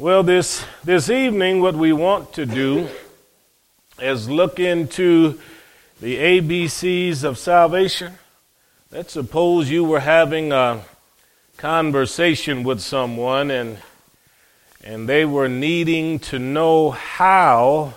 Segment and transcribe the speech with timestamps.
[0.00, 2.88] Well, this, this evening, what we want to do
[4.00, 5.38] is look into
[6.00, 8.14] the ABCs of salvation.
[8.90, 10.80] Let's suppose you were having a
[11.58, 13.76] conversation with someone and,
[14.82, 17.92] and they were needing to know how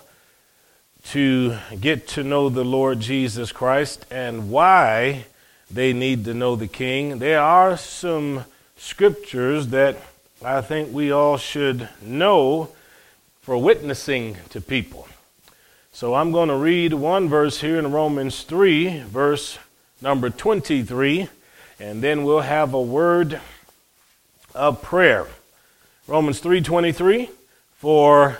[1.12, 5.24] to get to know the Lord Jesus Christ and why
[5.72, 7.20] they need to know the King.
[7.20, 8.44] There are some
[8.76, 9.96] scriptures that
[10.46, 12.70] I think we all should know
[13.44, 15.08] for witnessing to people.
[15.94, 19.58] So I'm going to read one verse here in Romans 3, verse
[20.02, 21.30] number 23,
[21.80, 23.40] and then we'll have a word
[24.54, 25.28] of prayer.
[26.08, 27.30] Romans 3:23
[27.78, 28.38] For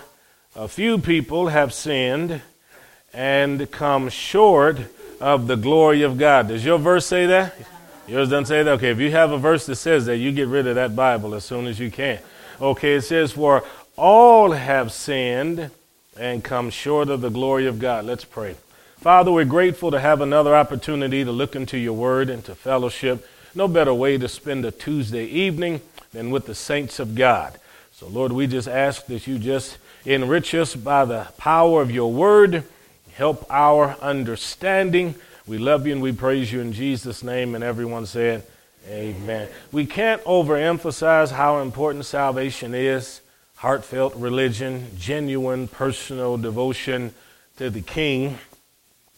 [0.54, 2.42] a few people have sinned
[3.14, 4.76] and come short
[5.20, 6.48] of the glory of God.
[6.48, 7.54] Does your verse say that?
[8.06, 8.70] Yours doesn't say that?
[8.72, 11.34] Okay, if you have a verse that says that, you get rid of that Bible
[11.34, 12.18] as soon as you can.
[12.60, 13.64] Okay, it says, For
[13.96, 15.70] all have sinned
[16.18, 18.04] and come short of the glory of God.
[18.04, 18.56] Let's pray.
[18.98, 23.26] Father, we're grateful to have another opportunity to look into your word and to fellowship.
[23.54, 25.80] No better way to spend a Tuesday evening
[26.12, 27.58] than with the saints of God.
[27.92, 32.12] So, Lord, we just ask that you just enrich us by the power of your
[32.12, 32.64] word,
[33.12, 35.14] help our understanding.
[35.46, 37.54] We love you and we praise you in Jesus' name.
[37.54, 38.44] And everyone said,
[38.88, 39.48] Amen.
[39.72, 43.20] We can't overemphasize how important salvation is
[43.56, 47.14] heartfelt religion, genuine personal devotion
[47.56, 48.38] to the King.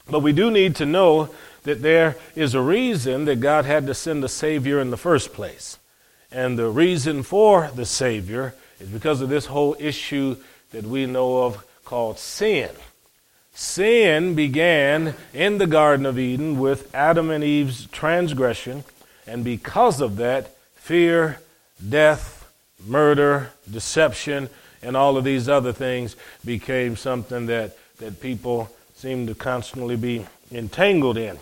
[0.09, 1.31] But we do need to know
[1.65, 5.33] that there is a reason that God had to send a Savior in the first
[5.33, 5.81] place.
[6.31, 10.37] And the reason for the Savior is because of this whole issue
[10.71, 12.71] that we know of called sin.
[13.59, 18.85] Sin began in the Garden of Eden with Adam and Eve's transgression,
[19.27, 21.41] and because of that, fear,
[21.89, 22.53] death,
[22.87, 24.51] murder, deception,
[24.83, 30.27] and all of these other things became something that, that people seem to constantly be
[30.53, 31.39] entangled in.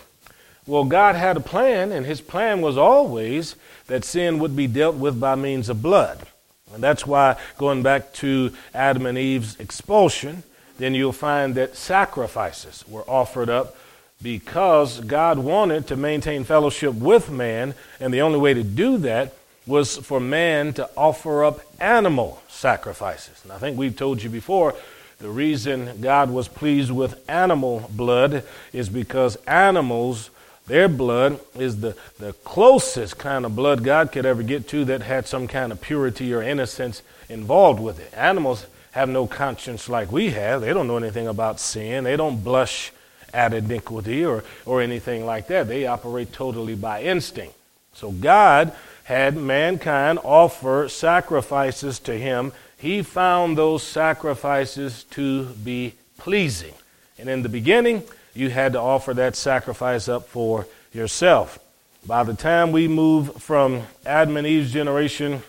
[0.65, 4.95] Well, God had a plan, and His plan was always that sin would be dealt
[4.95, 6.25] with by means of blood.
[6.73, 10.43] And that's why, going back to Adam and Eve's expulsion,
[10.77, 13.75] then you'll find that sacrifices were offered up
[14.21, 19.33] because God wanted to maintain fellowship with man, and the only way to do that
[19.67, 23.41] was for man to offer up animal sacrifices.
[23.43, 24.75] And I think we've told you before
[25.19, 28.43] the reason God was pleased with animal blood
[28.73, 30.29] is because animals,
[30.67, 35.01] their blood is the, the closest kind of blood God could ever get to that
[35.01, 38.13] had some kind of purity or innocence involved with it.
[38.15, 38.65] Animals
[38.95, 40.61] have no conscience like we have.
[40.61, 42.05] They don't know anything about sin.
[42.05, 42.93] They don't blush
[43.33, 45.67] at iniquity or, or anything like that.
[45.67, 47.55] They operate totally by instinct.
[47.91, 48.71] So God
[49.03, 52.53] had mankind offer sacrifices to him.
[52.77, 56.73] He found those sacrifices to be pleasing.
[57.19, 58.01] And in the beginning,
[58.33, 61.59] you had to offer that sacrifice up for yourself.
[62.07, 65.43] By the time we move from Adam and Eve's generation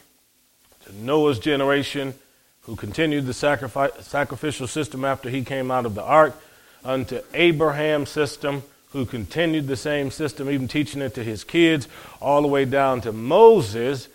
[0.85, 2.15] to Noah's generation,
[2.67, 6.35] who continued the sacrificial system after he came out of the ark,
[6.85, 11.89] unto Abraham's system, who continued the same system, even teaching it to his kids,
[12.21, 14.09] all the way down to Moses.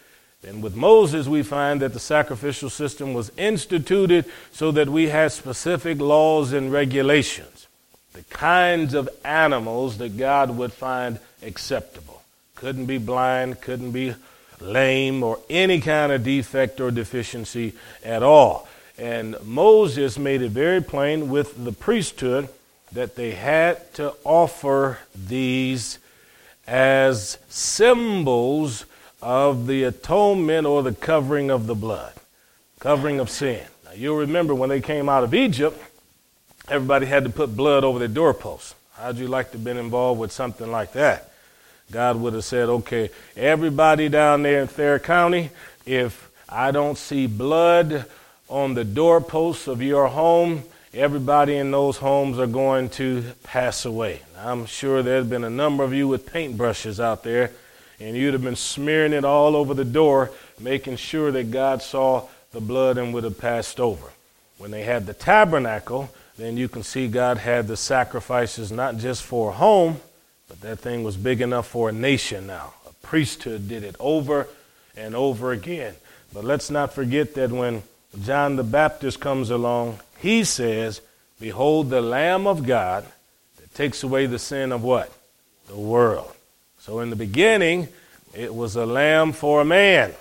[0.47, 5.31] And with Moses, we find that the sacrificial system was instituted so that we had
[5.31, 7.67] specific laws and regulations,
[8.13, 12.22] the kinds of animals that God would find acceptable.
[12.56, 14.16] Couldn't be blind, couldn't be
[14.61, 17.73] lame, or any kind of defect or deficiency
[18.03, 18.67] at all.
[18.97, 22.49] And Moses made it very plain with the priesthood
[22.91, 25.97] that they had to offer these
[26.67, 28.85] as symbols
[29.22, 32.13] of the atonement or the covering of the blood,
[32.79, 33.63] covering of sin.
[33.85, 35.81] Now, you'll remember when they came out of Egypt,
[36.67, 38.75] everybody had to put blood over their doorposts.
[38.93, 41.31] How'd you like to have been involved with something like that?
[41.91, 45.50] God would have said, okay, everybody down there in Thayer County,
[45.85, 48.06] if I don't see blood
[48.47, 54.22] on the doorposts of your home, everybody in those homes are going to pass away.
[54.38, 57.52] I'm sure there's been a number of you with paintbrushes out there,
[57.99, 62.28] and you'd have been smearing it all over the door, making sure that God saw
[62.52, 64.08] the blood and would have passed over.
[64.58, 69.23] When they had the tabernacle, then you can see God had the sacrifices not just
[69.23, 69.99] for a home,
[70.52, 72.74] but that thing was big enough for a nation now.
[72.86, 74.50] A priesthood did it over
[74.98, 75.96] and over again.
[76.34, 77.84] But let's not forget that when
[78.22, 81.00] John the Baptist comes along, he says,
[81.40, 83.06] Behold the Lamb of God
[83.62, 85.09] that takes away the sin of what?
[85.68, 86.34] The world.
[86.80, 87.88] So in the beginning,
[88.34, 90.12] it was a lamb for a man.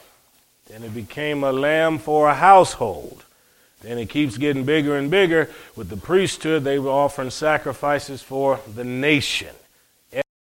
[0.68, 3.24] Then it became a lamb for a household.
[3.80, 5.50] Then it keeps getting bigger and bigger.
[5.74, 9.56] With the priesthood, they were offering sacrifices for the nation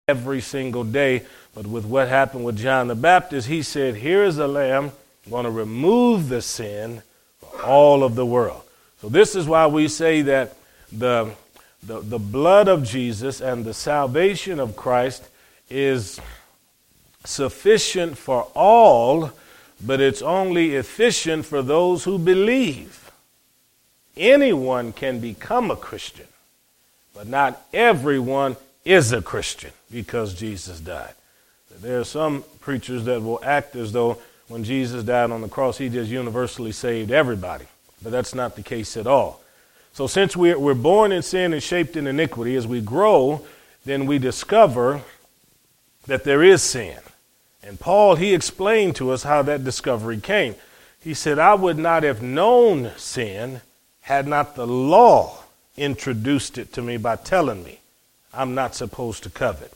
[0.10, 1.22] every single day.
[1.54, 4.94] But with what happened with John the Baptist, he said, Here is a lamb
[5.30, 7.02] going to remove the sin
[7.40, 8.62] for all of the world.
[9.02, 10.56] So this is why we say that
[10.94, 11.32] the,
[11.84, 15.28] the, the blood of Jesus and the salvation of Christ
[15.70, 16.22] is
[17.26, 19.34] sufficient for all,
[19.86, 23.12] but it's only efficient for those who believe.
[24.16, 26.28] Anyone can become a Christian,
[27.14, 28.56] but not everyone
[28.88, 31.14] is a Christian because Jesus died.
[31.82, 34.18] There are some preachers that will act as though
[34.48, 37.66] when Jesus died on the cross, he just universally saved everybody.
[38.02, 39.42] But that's not the case at all.
[39.94, 43.46] So, since we're, born in sin and shaped in iniquity, as we grow,
[43.84, 45.02] then we discover
[46.06, 47.00] that there is sin.
[47.64, 50.56] And Paul, he explained to us how that discovery came.
[51.02, 53.62] He said, I would not have known sin
[54.02, 55.44] had not the law
[55.76, 57.80] introduced it to me by telling me
[58.38, 59.74] I'm not supposed to covet.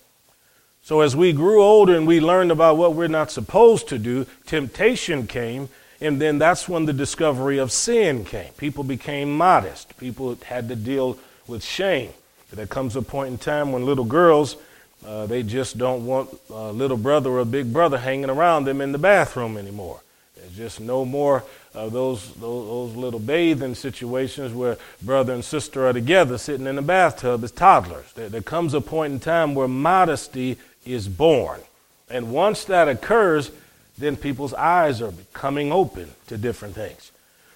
[0.84, 4.26] So as we grew older and we learned about what we're not supposed to do,
[4.46, 5.70] temptation came,
[6.00, 8.52] and then that's when the discovery of sin came.
[8.54, 9.98] People became modest.
[9.98, 12.12] People had to deal with shame.
[12.52, 14.58] There comes a point in time when little girls,
[15.06, 18.82] uh, they just don't want a little brother or a big brother hanging around them
[18.82, 20.02] in the bathroom anymore.
[20.56, 21.44] Just no more
[21.74, 26.76] of those, those, those little bathing situations where brother and sister are together sitting in
[26.76, 28.12] the bathtub as toddlers.
[28.14, 31.62] There, there comes a point in time where modesty is born.
[32.10, 33.52] And once that occurs,
[33.98, 37.12] then people's eyes are becoming open to different things.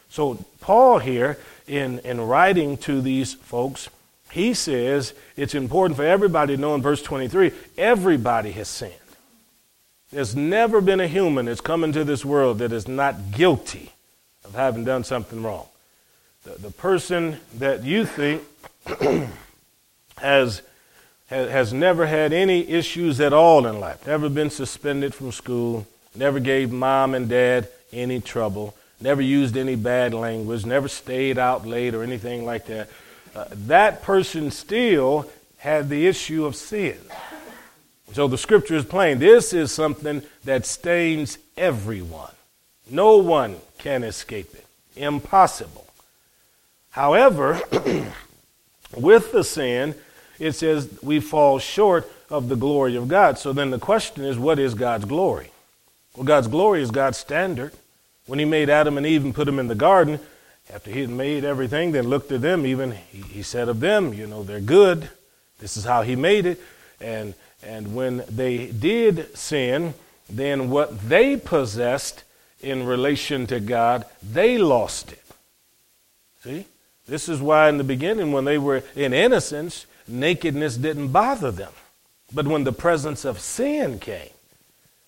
[0.10, 1.38] So, Paul here,
[1.68, 3.90] in, in writing to these folks,
[4.32, 8.94] he says it's important for everybody to know in verse 23 everybody has sinned.
[10.16, 13.92] There's never been a human that's come into this world that is not guilty
[14.46, 15.68] of having done something wrong.
[16.46, 18.42] The, the person that you think
[20.18, 20.62] has
[21.28, 25.86] has never had any issues at all in life, never been suspended from school,
[26.16, 31.68] never gave mom and dad any trouble, never used any bad language, never stayed out
[31.68, 32.88] late or anything like that,
[33.36, 36.98] uh, that person still had the issue of sin.
[38.14, 39.20] So the scripture is plain.
[39.20, 42.32] This is something that stains everyone.
[42.90, 44.66] No one can escape it.
[44.96, 45.88] Impossible.
[46.92, 47.60] However,
[48.98, 49.96] with the sin,
[50.40, 53.38] it says we fall short of the glory of God.
[53.38, 55.52] So then the question is, what is God's glory?
[56.16, 57.74] Well, God's glory is God's standard.
[58.28, 60.20] When He made Adam and Eve and put them in the garden,
[60.74, 64.14] after He had made everything, then looked at them, even He, he said of them,
[64.14, 65.10] you know, they're good.
[65.60, 66.60] This is how He made it.
[67.00, 67.34] And,
[67.66, 69.94] and when they did sin,
[70.30, 72.24] then what they possessed
[72.62, 75.24] in relation to God, they lost it.
[76.44, 76.66] See?
[77.08, 81.72] This is why in the beginning, when they were in innocence, nakedness didn't bother them.
[82.34, 84.30] But when the presence of sin came,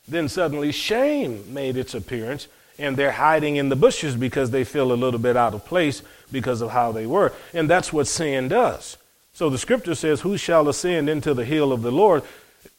[0.07, 4.91] then suddenly shame made its appearance, and they're hiding in the bushes because they feel
[4.91, 7.33] a little bit out of place because of how they were.
[7.53, 8.97] And that's what sin does.
[9.33, 12.23] So the scripture says, Who shall ascend into the hill of the Lord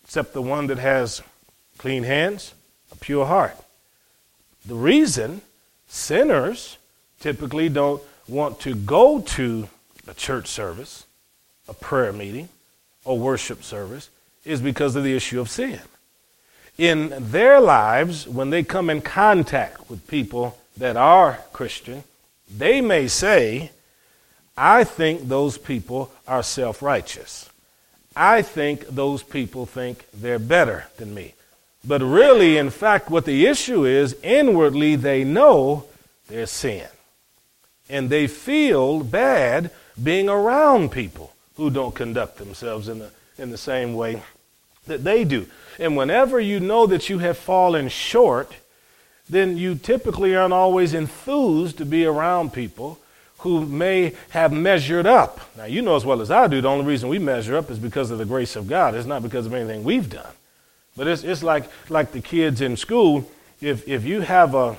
[0.08, 1.20] except the one that has
[1.76, 2.54] clean hands,
[2.90, 3.56] a pure heart?
[4.64, 5.42] The reason
[5.86, 6.78] sinners
[7.20, 9.68] typically don't want to go to
[10.08, 11.04] a church service
[11.68, 12.48] a prayer meeting
[13.04, 14.08] or worship service
[14.44, 15.80] is because of the issue of sin.
[16.78, 22.04] In their lives, when they come in contact with people that are Christian,
[22.48, 23.72] they may say,
[24.56, 27.47] I think those people are self righteous.
[28.18, 31.34] I think those people think they're better than me.
[31.84, 35.84] But really, in fact, what the issue is, inwardly they know
[36.26, 36.88] their sin.
[37.88, 39.70] And they feel bad
[40.02, 44.20] being around people who don't conduct themselves in the, in the same way
[44.86, 45.46] that they do.
[45.78, 48.52] And whenever you know that you have fallen short,
[49.30, 52.98] then you typically aren't always enthused to be around people
[53.38, 55.40] who may have measured up.
[55.56, 57.78] Now, you know as well as I do, the only reason we measure up is
[57.78, 58.94] because of the grace of God.
[58.94, 60.32] It's not because of anything we've done.
[60.96, 63.30] But it's, it's like, like the kids in school.
[63.60, 64.76] If, if, you have a,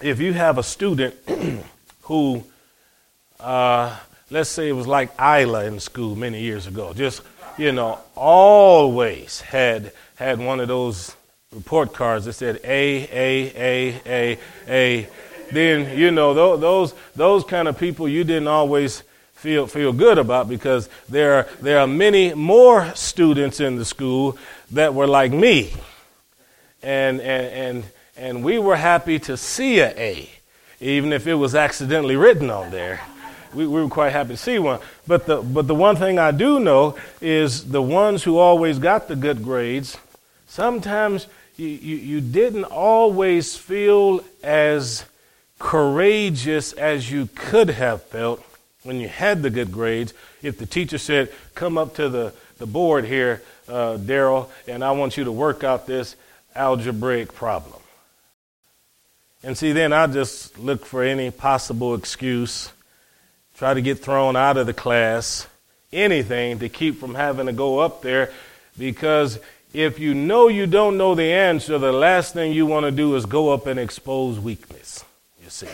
[0.00, 1.14] if you have a student
[2.02, 2.44] who
[3.38, 3.96] uh,
[4.30, 7.22] let's say it was like Isla in school many years ago, just,
[7.58, 11.14] you know, always had, had one of those
[11.52, 15.08] report cards that said A, A, A, A, A.
[15.52, 19.02] Then, you know, those, those kind of people you didn't always
[19.40, 24.36] feel, feel good about because there are, there are many more students in the school
[24.72, 25.72] that were like me.
[26.82, 27.84] And, and, and,
[28.16, 30.30] and we were happy to see a A,
[30.80, 33.00] even if it was accidentally written on there.
[33.54, 34.80] We, we, were quite happy to see one.
[35.06, 39.08] But the, but the one thing I do know is the ones who always got
[39.08, 39.96] the good grades,
[40.46, 41.26] sometimes
[41.56, 45.04] you, you, you didn't always feel as
[45.60, 48.44] courageous as you could have felt
[48.82, 50.12] when you had the good grades.
[50.42, 54.90] If the teacher said, Come up to the, the board here, uh, Daryl, and I
[54.90, 56.16] want you to work out this
[56.56, 57.80] algebraic problem.
[59.44, 62.72] And see, then I just look for any possible excuse,
[63.56, 65.46] try to get thrown out of the class,
[65.92, 68.32] anything to keep from having to go up there
[68.80, 69.38] because
[69.72, 73.14] if you know you don't know the answer, the last thing you want to do
[73.14, 75.04] is go up and expose weakness,
[75.50, 75.68] see.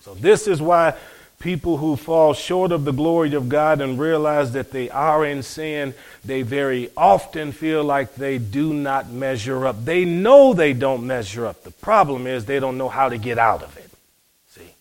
[0.00, 0.94] So, this is why
[1.38, 5.42] people who fall short of the glory of God and realize that they are in
[5.42, 5.94] sin,
[6.24, 9.84] they very often feel like they do not measure up.
[9.84, 11.62] They know they don't measure up.
[11.62, 13.90] The problem is they don't know how to get out of it.
[14.48, 14.74] See?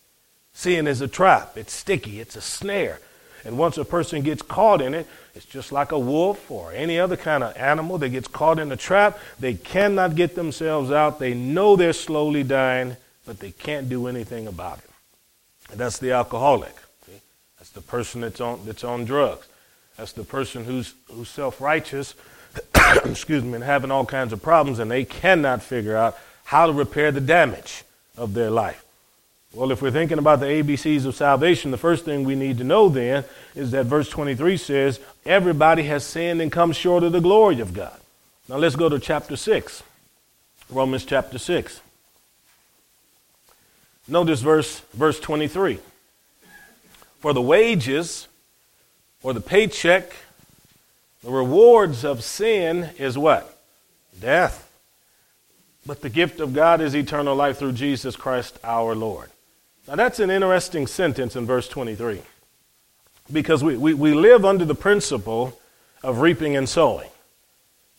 [0.53, 2.99] Sin is a trap, it's sticky, it's a snare.
[3.45, 6.99] And once a person gets caught in it, it's just like a wolf or any
[6.99, 9.19] other kind of animal that gets caught in a trap.
[9.39, 11.19] They cannot get themselves out.
[11.19, 14.89] They know they're slowly dying, but they can't do anything about it.
[15.69, 16.73] And that's the alcoholic.
[17.05, 17.19] See?
[17.59, 19.47] That's the person that's on, that's on drugs.
[19.97, 22.15] That's the person who's, who's self righteous,
[23.05, 26.73] excuse me, and having all kinds of problems, and they cannot figure out how to
[26.73, 27.83] repair the damage
[28.15, 28.83] of their life.
[29.53, 32.63] Well, if we're thinking about the ABCs of salvation, the first thing we need to
[32.63, 37.19] know then is that verse 23 says, Everybody has sinned and come short of the
[37.19, 37.99] glory of God.
[38.47, 39.83] Now let's go to chapter 6,
[40.69, 41.81] Romans chapter 6.
[44.07, 45.79] Notice verse, verse 23.
[47.19, 48.27] For the wages
[49.21, 50.13] or the paycheck,
[51.23, 53.57] the rewards of sin is what?
[54.19, 54.63] Death.
[55.85, 59.29] But the gift of God is eternal life through Jesus Christ our Lord.
[59.87, 62.21] Now that's an interesting sentence in verse 23.
[63.31, 65.59] Because we, we, we live under the principle
[66.03, 67.09] of reaping and sowing.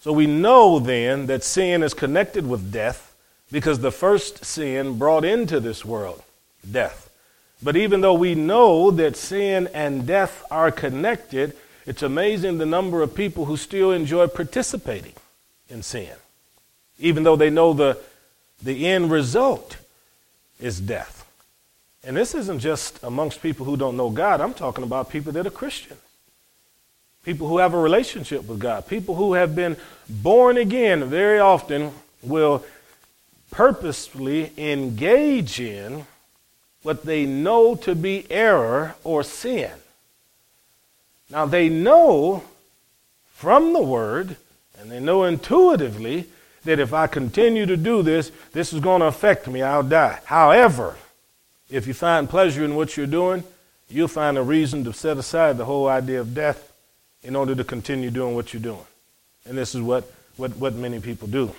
[0.01, 3.08] So we know then that sin is connected with death
[3.51, 6.23] because the first sin brought into this world
[6.71, 7.11] death.
[7.63, 13.03] But even though we know that sin and death are connected, it's amazing the number
[13.03, 15.15] of people who still enjoy participating
[15.69, 16.13] in sin,
[16.99, 17.99] even though they know the,
[18.63, 19.79] the end result
[20.61, 21.25] is death.
[22.05, 25.47] And this isn't just amongst people who don't know God, I'm talking about people that
[25.47, 26.01] are Christians.
[27.25, 29.77] People who have a relationship with God, people who have been
[30.09, 32.65] born again, very often will
[33.59, 36.07] purposefully engage in
[36.83, 39.73] what they know to be error or sin.
[41.29, 42.45] Now, they know
[43.35, 44.37] from the Word,
[44.79, 46.27] and they know intuitively,
[46.67, 49.61] that if I continue to do this, this is going to affect me.
[49.61, 50.21] I'll die.
[50.25, 50.95] However,
[51.69, 53.43] if you find pleasure in what you're doing,
[53.91, 56.73] you'll find a reason to set aside the whole idea of death
[57.25, 58.87] in order to continue doing what you're doing.
[59.47, 61.53] And this is what, what, what many people do.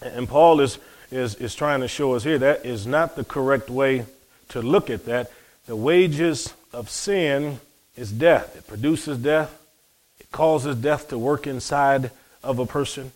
[0.00, 0.78] And Paul is
[1.14, 2.38] is, is trying to show us here.
[2.38, 4.04] That is not the correct way
[4.48, 5.30] to look at that.
[5.66, 7.60] The wages of sin
[7.96, 9.56] is death, it produces death,
[10.18, 12.10] it causes death to work inside
[12.42, 13.12] of a person.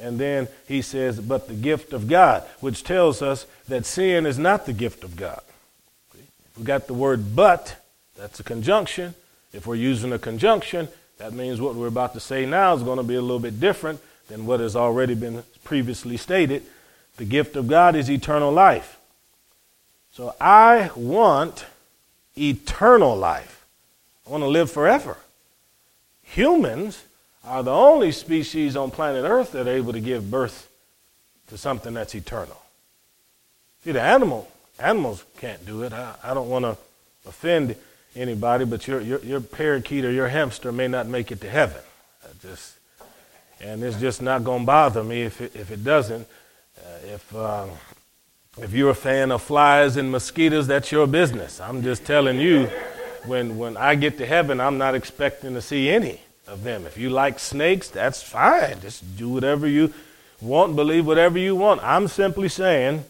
[0.00, 4.38] And then he says, but the gift of God, which tells us that sin is
[4.38, 5.42] not the gift of God.
[6.56, 7.84] We got the word but,
[8.16, 9.14] that's a conjunction.
[9.52, 10.88] If we're using a conjunction,
[11.18, 13.58] that means what we're about to say now is going to be a little bit
[13.58, 16.62] different than what has already been previously stated.
[17.16, 18.98] The gift of God is eternal life.
[20.12, 21.66] So I want
[22.36, 23.66] eternal life.
[24.26, 25.16] I want to live forever.
[26.22, 27.04] Humans
[27.44, 30.68] are the only species on planet Earth that are able to give birth
[31.48, 32.60] to something that's eternal.
[33.84, 35.92] See, the animal, animals can't do it.
[35.92, 36.76] I, I don't want to
[37.28, 37.76] offend
[38.16, 41.82] anybody, but your, your, your parakeet or your hamster may not make it to heaven.
[42.24, 42.76] I just,
[43.60, 46.26] and it's just not going to bother me if it, if it doesn't
[47.04, 47.66] if, uh,
[48.58, 51.60] if you're a fan of flies and mosquitoes, that's your business.
[51.60, 52.68] I'm just telling you,
[53.26, 56.86] when, when I get to heaven, I'm not expecting to see any of them.
[56.86, 58.80] If you like snakes, that's fine.
[58.80, 59.92] Just do whatever you
[60.40, 61.82] want, believe whatever you want.
[61.82, 63.04] I'm simply saying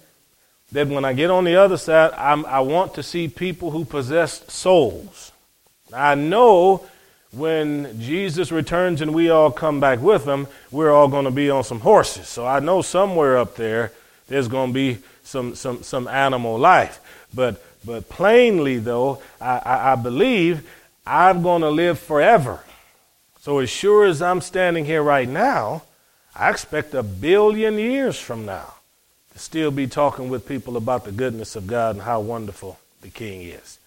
[0.72, 3.84] that when I get on the other side, I'm, I want to see people who
[3.84, 5.32] possess souls.
[5.92, 6.86] I know
[7.36, 11.50] when Jesus returns and we all come back with him, we're all going to be
[11.50, 12.28] on some horses.
[12.28, 13.92] So I know somewhere up there
[14.28, 17.00] there's going to be some, some, some animal life.
[17.34, 20.68] But, but plainly, though, I, I, I believe
[21.06, 22.60] I'm going to live forever.
[23.40, 25.82] So as sure as I'm standing here right now,
[26.34, 28.74] I expect a billion years from now
[29.32, 33.10] to still be talking with people about the goodness of God and how wonderful the
[33.10, 33.78] King is.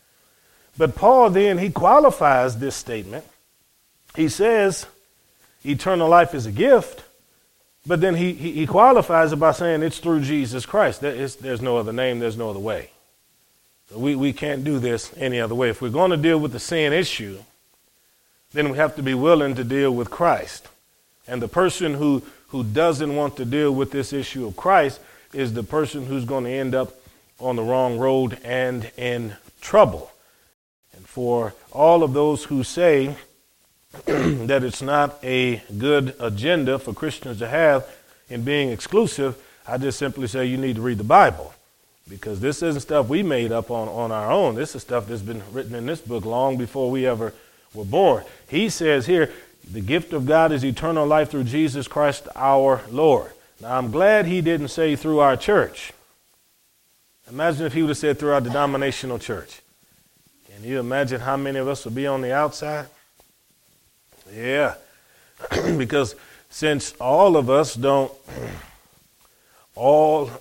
[0.77, 3.25] But Paul then, he qualifies this statement.
[4.17, 4.88] He says,
[5.63, 7.03] eternal life is a gift,
[7.86, 11.01] but then he, he, he qualifies it by saying it's through Jesus Christ.
[11.01, 12.89] There is, there's no other name, there's no other way.
[13.91, 15.69] So we, we can't do this any other way.
[15.69, 17.38] If we're going to deal with the sin issue,
[18.53, 20.67] then we have to be willing to deal with Christ.
[21.27, 25.00] And the person who, who doesn't want to deal with this issue of Christ
[25.31, 26.91] is the person who's going to end up
[27.39, 30.12] on the wrong road and in trouble.
[30.95, 33.15] And for all of those who say
[34.06, 37.88] that it's not a good agenda for Christians to have
[38.29, 41.53] in being exclusive, I just simply say you need to read the Bible.
[42.10, 44.56] Because this isn't stuff we made up on, on our own.
[44.56, 47.34] This is stuff that's been written in this book long before we ever
[47.74, 48.24] were born.
[48.50, 49.32] He says here,
[49.70, 53.32] the gift of God is eternal life through Jesus Christ our Lord.
[53.60, 55.91] Now, I'm glad he didn't say through our church.
[57.29, 59.62] Imagine if he would have said through our denominational church.
[60.50, 62.88] Can you imagine how many of us would be on the outside?
[64.34, 64.75] Yeah,
[65.77, 66.15] because
[66.50, 68.12] since all of us don't
[69.75, 70.31] all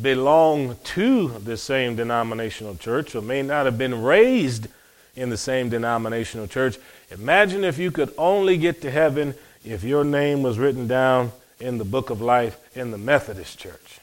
[0.00, 4.68] belong to the same denominational church or may not have been raised
[5.16, 6.76] in the same denominational church,
[7.10, 11.78] imagine if you could only get to heaven if your name was written down in
[11.78, 14.00] the book of life in the Methodist church.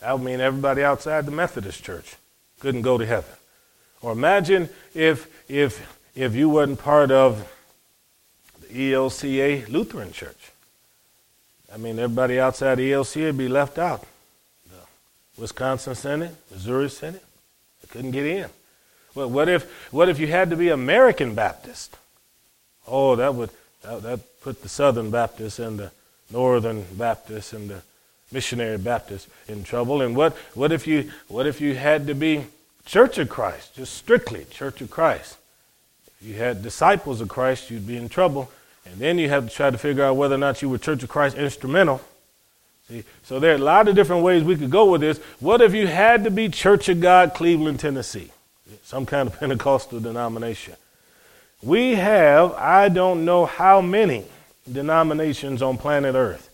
[0.00, 2.16] That would mean everybody outside the Methodist church
[2.60, 3.34] couldn't go to heaven.
[4.02, 7.50] Or imagine if if if you weren't part of
[8.70, 10.52] ELCA Lutheran Church.
[11.72, 14.04] I mean, everybody outside ELCA would be left out.
[14.70, 17.20] The Wisconsin Synod, Missouri Synod,
[17.82, 18.48] they couldn't get in.
[19.14, 21.96] Well, what if what if you had to be American Baptist?
[22.86, 23.50] Oh, that would
[23.82, 25.90] that, that put the Southern Baptists and the
[26.30, 27.82] Northern Baptists and the
[28.32, 30.02] missionary Baptists in trouble.
[30.02, 32.46] And what, what if you what if you had to be
[32.84, 35.36] Church of Christ, just strictly Church of Christ?
[36.24, 38.50] You had disciples of Christ, you'd be in trouble.
[38.86, 41.02] And then you have to try to figure out whether or not you were Church
[41.02, 42.00] of Christ instrumental.
[42.88, 45.18] See, so there are a lot of different ways we could go with this.
[45.40, 48.30] What if you had to be Church of God, Cleveland, Tennessee?
[48.82, 50.76] Some kind of Pentecostal denomination.
[51.62, 54.24] We have, I don't know how many
[54.70, 56.50] denominations on planet Earth.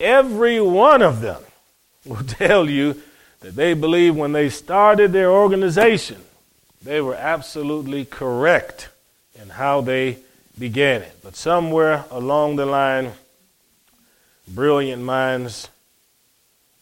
[0.00, 1.42] Every one of them
[2.06, 3.00] will tell you
[3.40, 6.22] that they believe when they started their organization,
[6.82, 8.88] they were absolutely correct
[9.40, 10.18] in how they
[10.58, 11.16] began it.
[11.22, 13.12] But somewhere along the line,
[14.46, 15.68] brilliant minds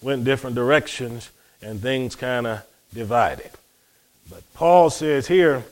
[0.02, 1.30] went different directions
[1.62, 2.62] and things kind of
[2.94, 3.50] divided.
[4.28, 5.64] But Paul says here,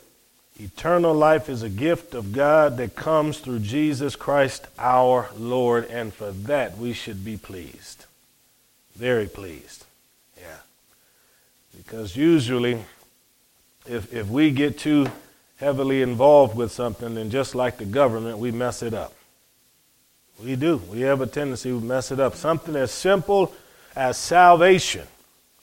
[0.61, 6.13] eternal life is a gift of God that comes through Jesus Christ our Lord, and
[6.13, 8.05] for that we should be pleased.
[8.97, 9.85] Very pleased.
[10.37, 10.59] Yeah.
[11.77, 12.85] Because usually,
[13.87, 15.07] if, if we get too
[15.59, 19.13] heavily involved with something, then just like the government, we mess it up.
[20.43, 20.77] We do.
[20.91, 22.37] We have a tendency to mess it up.
[22.37, 23.53] Something as simple
[23.97, 25.07] as salvation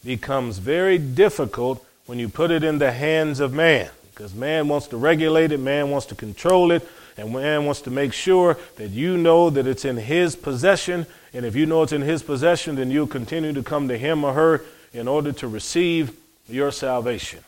[0.04, 3.90] becomes very difficult when you put it in the hands of man.
[4.12, 7.92] Because man wants to regulate it, man wants to control it, and man wants to
[7.92, 11.06] make sure that you know that it's in his possession.
[11.34, 14.24] And if you know it's in his possession, then you'll continue to come to him
[14.24, 14.62] or her
[14.94, 16.16] in order to receive
[16.48, 17.40] your salvation.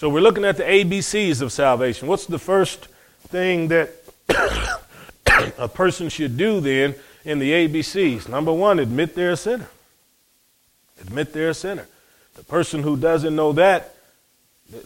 [0.00, 2.08] So we're looking at the ABCs of salvation.
[2.08, 2.86] What's the first
[3.28, 3.90] thing that
[5.58, 8.26] a person should do then in the ABCs?
[8.26, 9.68] Number one, admit they're a sinner.
[11.02, 11.86] Admit they're a sinner.
[12.34, 13.94] The person who doesn't know that,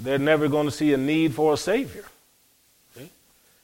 [0.00, 2.06] they're never going to see a need for a Savior.
[2.96, 3.08] See?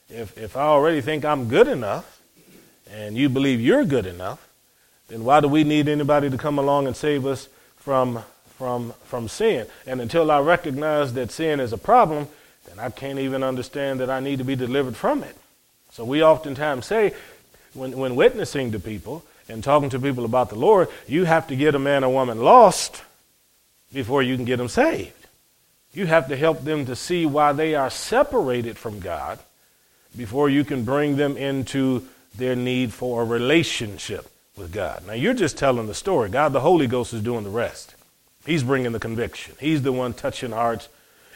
[0.09, 2.21] If, if I already think I'm good enough
[2.89, 4.47] and you believe you're good enough,
[5.09, 8.23] then why do we need anybody to come along and save us from
[8.61, 9.65] from, from sin.
[9.87, 12.27] And until I recognize that sin is a problem,
[12.67, 15.35] then I can't even understand that I need to be delivered from it.
[15.93, 17.15] So we oftentimes say,
[17.73, 21.55] when, when witnessing to people and talking to people about the Lord, you have to
[21.55, 23.01] get a man or woman lost
[23.91, 25.25] before you can get them saved.
[25.91, 29.39] You have to help them to see why they are separated from God
[30.15, 35.07] before you can bring them into their need for a relationship with God.
[35.07, 36.29] Now, you're just telling the story.
[36.29, 37.95] God, the Holy Ghost, is doing the rest.
[38.45, 39.55] He's bringing the conviction.
[39.59, 40.89] He's the one touching hearts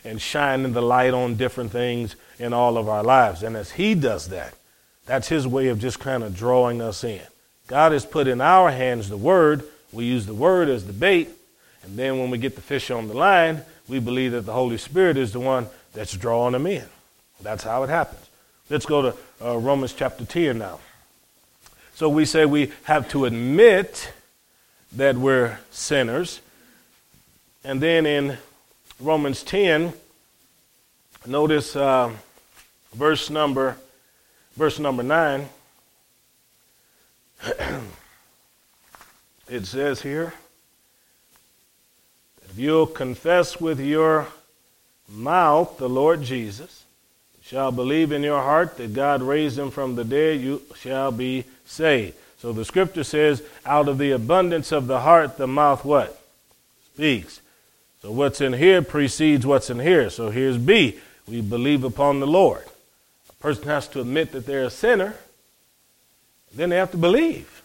[0.03, 3.43] and shining the light on different things in all of our lives.
[3.43, 4.53] And as He does that,
[5.05, 7.21] that's His way of just kind of drawing us in.
[7.67, 9.63] God has put in our hands the Word.
[9.91, 11.29] We use the Word as the bait.
[11.83, 14.77] And then when we get the fish on the line, we believe that the Holy
[14.77, 16.85] Spirit is the one that's drawing them in.
[17.41, 18.25] That's how it happens.
[18.69, 20.79] Let's go to uh, Romans chapter 10 now.
[21.93, 24.11] So we say we have to admit
[24.93, 26.41] that we're sinners.
[27.65, 28.37] And then in
[28.99, 29.91] Romans 10,
[31.25, 32.11] notice uh,
[32.93, 33.75] verse number
[34.55, 35.49] verse number 9.
[39.49, 40.33] it says here,
[42.47, 44.27] if you'll confess with your
[45.09, 46.85] mouth the Lord Jesus,
[47.43, 51.45] shall believe in your heart that God raised him from the dead, you shall be
[51.65, 52.15] saved.
[52.37, 56.21] So the scripture says, out of the abundance of the heart, the mouth what?
[56.93, 57.41] Speaks.
[58.05, 60.11] So what's in here precedes what's in here.
[60.11, 60.99] So here's B.
[61.27, 62.63] We believe upon the Lord.
[63.27, 65.15] A person has to admit that they're a sinner.
[66.53, 67.63] Then they have to believe.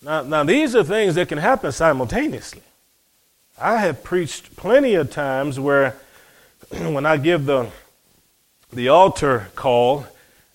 [0.00, 2.62] Now, now these are things that can happen simultaneously.
[3.60, 5.96] I have preached plenty of times where
[6.70, 7.68] when I give the
[8.72, 10.06] the altar call,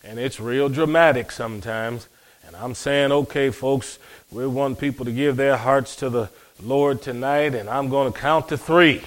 [0.01, 2.07] and it's real dramatic sometimes.
[2.47, 3.99] And I'm saying, okay, folks,
[4.31, 6.29] we want people to give their hearts to the
[6.61, 9.01] Lord tonight, and I'm going to count to three.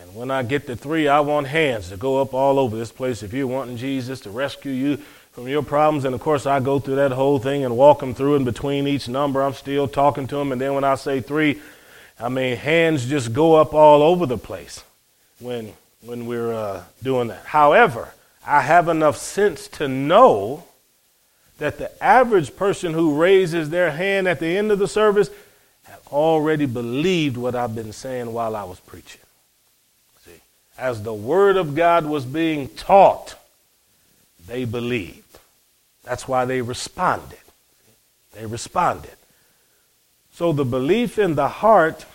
[0.00, 2.90] And when I get to three, I want hands to go up all over this
[2.90, 4.96] place if you're wanting Jesus to rescue you
[5.32, 6.04] from your problems.
[6.04, 8.36] And of course, I go through that whole thing and walk them through.
[8.36, 10.52] And between each number, I'm still talking to them.
[10.52, 11.60] And then when I say three,
[12.18, 14.82] I mean, hands just go up all over the place
[15.38, 17.44] when when we're uh, doing that.
[17.44, 18.08] However,
[18.46, 20.64] I have enough sense to know
[21.58, 25.28] that the average person who raises their hand at the end of the service
[26.10, 29.20] already believed what I've been saying while I was preaching.
[30.24, 30.40] See,
[30.78, 33.36] as the Word of God was being taught,
[34.46, 35.38] they believed.
[36.04, 37.38] That's why they responded.
[38.32, 39.16] They responded.
[40.32, 42.06] So the belief in the heart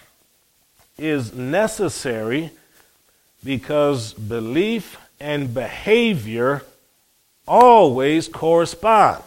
[0.98, 2.52] is necessary
[3.44, 6.64] because belief and behavior
[7.48, 9.24] always correspond.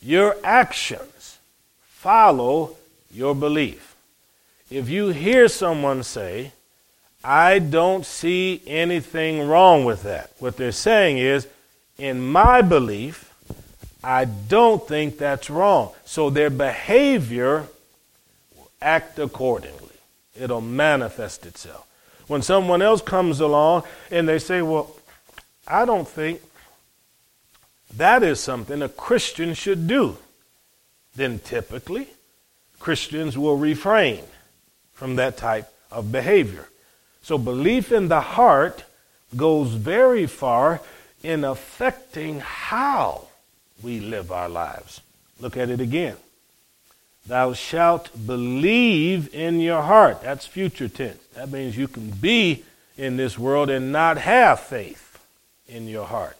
[0.00, 1.38] Your actions
[1.82, 2.76] follow
[3.16, 3.96] your belief.
[4.70, 6.52] If you hear someone say,
[7.24, 11.48] I don't see anything wrong with that, what they're saying is,
[11.98, 13.32] in my belief,
[14.04, 15.92] I don't think that's wrong.
[16.04, 17.66] So their behavior
[18.56, 19.96] will act accordingly,
[20.38, 21.86] it'll manifest itself
[22.26, 24.94] when someone else comes along and they say, Well,
[25.66, 26.40] I don't think
[27.96, 30.18] that is something a Christian should do,
[31.14, 32.08] then typically
[32.78, 34.22] Christians will refrain
[34.92, 36.68] from that type of behavior.
[37.22, 38.84] So belief in the heart
[39.34, 40.80] goes very far
[41.22, 43.26] in affecting how
[43.82, 45.00] we live our lives.
[45.40, 46.16] Look at it again.
[47.26, 50.22] Thou shalt believe in your heart.
[50.22, 51.20] That's future tense.
[51.34, 52.64] That means you can be
[52.96, 55.18] in this world and not have faith
[55.68, 56.36] in your heart.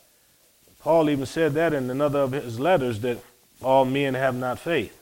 [0.80, 3.18] Paul even said that in another of his letters that
[3.60, 4.96] all men have not faith.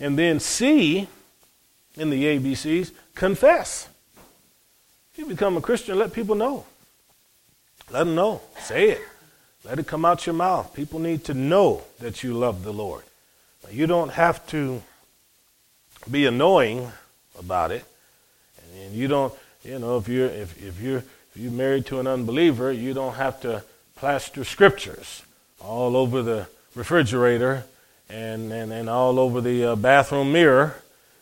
[0.00, 1.08] And then C
[1.96, 3.88] in the ABCs, confess.
[5.12, 6.66] If you become a Christian, let people know.
[7.90, 8.40] Let them know.
[8.60, 9.00] Say it.
[9.64, 10.74] Let it come out your mouth.
[10.74, 13.04] People need to know that you love the Lord.
[13.70, 14.82] You don't have to
[16.10, 16.90] be annoying
[17.38, 17.84] about it.
[18.82, 22.06] And you don't, you know, if you're if, if you're if you're married to an
[22.06, 23.62] unbeliever, you don't have to
[23.96, 25.22] plaster scriptures
[25.60, 27.64] all over the refrigerator
[28.08, 30.76] and and, and all over the uh, bathroom mirror.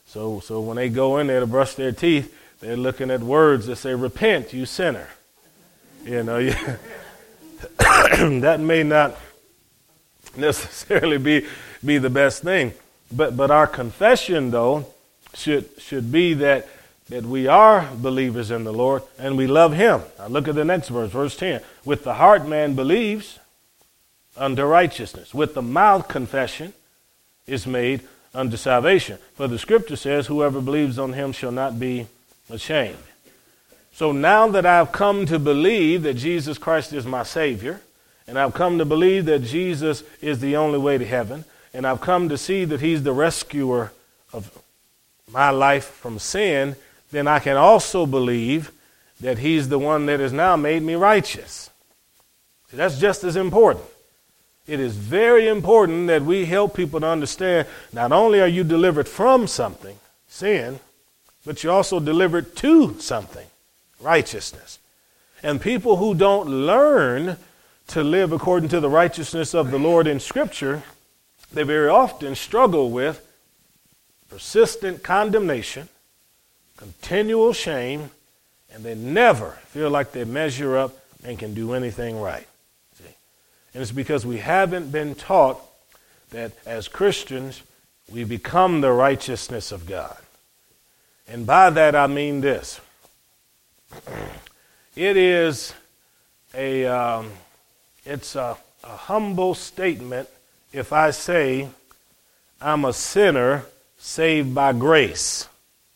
[0.07, 3.67] So so when they go in there to brush their teeth, they're looking at words
[3.67, 5.09] that say "Repent, you sinner."
[6.05, 6.55] You know, you,
[7.79, 9.17] that may not
[10.37, 11.47] necessarily be
[11.85, 12.73] be the best thing.
[13.15, 14.87] But, but our confession, though,
[15.35, 16.69] should, should be that,
[17.09, 20.03] that we are believers in the Lord and we love Him.
[20.19, 21.61] Now look at the next verse, verse 10.
[21.85, 23.39] With the heart man believes
[24.37, 26.73] unto righteousness, with the mouth confession
[27.47, 28.01] is made
[28.35, 29.19] unto salvation.
[29.35, 32.07] For the scripture says, Whoever believes on Him shall not be
[32.49, 32.97] ashamed.
[33.93, 37.81] So now that I've come to believe that Jesus Christ is my Savior,
[38.27, 42.01] and I've come to believe that Jesus is the only way to heaven, and I've
[42.01, 43.93] come to see that He's the rescuer
[44.33, 44.51] of
[45.31, 46.77] my life from sin,
[47.11, 48.71] then I can also believe
[49.21, 51.71] that He's the one that has now made me righteous.
[52.71, 53.85] See, that's just as important.
[54.73, 59.07] It is very important that we help people to understand not only are you delivered
[59.07, 60.81] from something, sin,
[61.45, 63.47] but you're also delivered to something,
[64.01, 64.79] righteousness.
[65.43, 67.37] And people who don't learn
[67.89, 70.83] to live according to the righteousness of the Lord in Scripture
[71.53, 73.21] they very often struggle with
[74.31, 75.91] persistent condemnation,
[76.79, 78.11] continual shame,
[78.73, 82.47] and they never feel like they measure up and can do anything right.
[83.75, 85.61] And it's because we haven't been taught
[86.31, 87.63] that as Christians,
[88.11, 90.17] we become the righteousness of God.
[91.29, 92.81] And by that I mean this
[94.95, 95.75] it is
[96.55, 97.31] a, um,
[98.05, 100.29] it's a, a humble statement
[100.73, 101.69] if I say
[102.61, 103.65] I'm a sinner
[103.99, 105.49] saved by grace.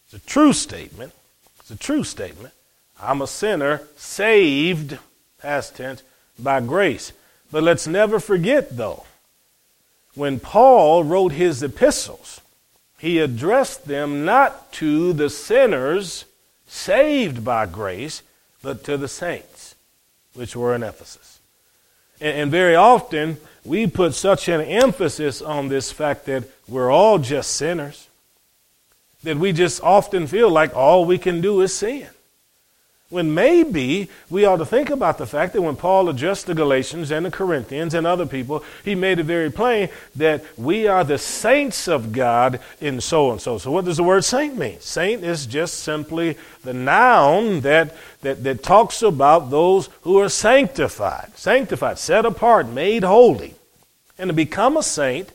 [0.04, 1.12] It's a true statement.
[1.60, 2.54] It's a true statement.
[3.00, 4.98] I'm a sinner saved,
[5.40, 6.02] past tense,
[6.38, 7.12] by grace.
[7.50, 9.04] But let's never forget, though,
[10.14, 12.40] when Paul wrote his epistles,
[12.98, 16.24] he addressed them not to the sinners
[16.66, 18.22] saved by grace,
[18.62, 19.74] but to the saints,
[20.34, 21.38] which were in Ephesus.
[22.20, 27.52] And, very often, we put such an emphasis on this fact that we're all just
[27.52, 28.08] sinners,
[29.22, 32.08] that we just often feel like all we can do is sin.
[33.08, 37.12] When maybe we ought to think about the fact that when Paul addressed the Galatians
[37.12, 41.16] and the Corinthians and other people, he made it very plain that we are the
[41.16, 43.58] saints of God in so and so.
[43.58, 44.80] So, what does the word saint mean?
[44.80, 51.30] Saint is just simply the noun that, that, that talks about those who are sanctified,
[51.36, 53.54] sanctified, set apart, made holy.
[54.18, 55.30] And to become a saint,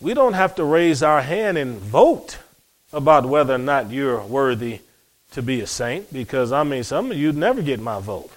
[0.00, 2.38] we don't have to raise our hand and vote
[2.92, 4.80] about whether or not you're worthy
[5.32, 8.30] to be a saint because I mean, some of you'd never get my vote.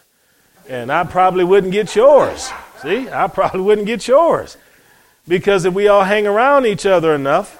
[0.69, 2.51] And I probably wouldn't get yours.
[2.81, 4.57] See, I probably wouldn't get yours.
[5.27, 7.57] Because if we all hang around each other enough,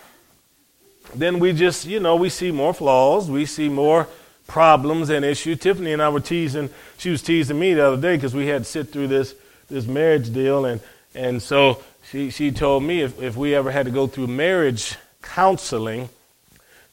[1.13, 4.07] then we just, you know, we see more flaws, we see more
[4.47, 5.59] problems and issues.
[5.59, 8.63] Tiffany and I were teasing, she was teasing me the other day because we had
[8.63, 9.35] to sit through this,
[9.69, 10.65] this marriage deal.
[10.65, 10.81] And,
[11.13, 14.97] and so she, she told me if, if we ever had to go through marriage
[15.21, 16.09] counseling,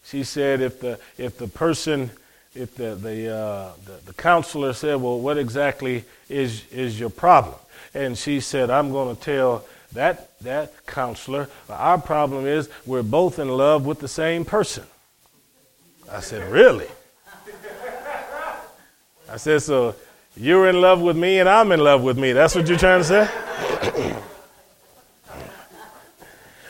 [0.05, 2.11] she said if the, if the person
[2.59, 7.55] if the, the, uh, the, the, counselor said, Well, what exactly is, is your problem?
[7.95, 13.39] And she said, I'm going to tell that, that counselor, our problem is we're both
[13.39, 14.85] in love with the same person.
[16.11, 16.89] I said, Really?
[19.31, 19.95] I said, So
[20.37, 22.33] you're in love with me and I'm in love with me.
[22.33, 24.25] That's what you're trying to say?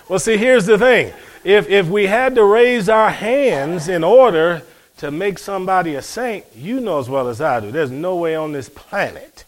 [0.09, 1.15] well, see, here's the thing.
[1.45, 4.63] If, if we had to raise our hands in order
[4.99, 8.35] to make somebody a saint, you know as well as I do, there's no way
[8.35, 9.45] on this planet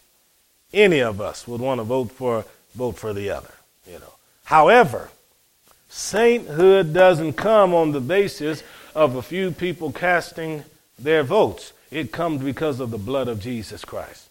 [0.72, 3.52] any of us would want to vote for vote for the other.
[3.86, 4.14] You know.
[4.44, 5.10] However,
[5.88, 8.62] sainthood doesn't come on the basis
[8.94, 10.64] of a few people casting
[10.98, 11.72] their votes.
[11.90, 14.28] It comes because of the blood of Jesus Christ.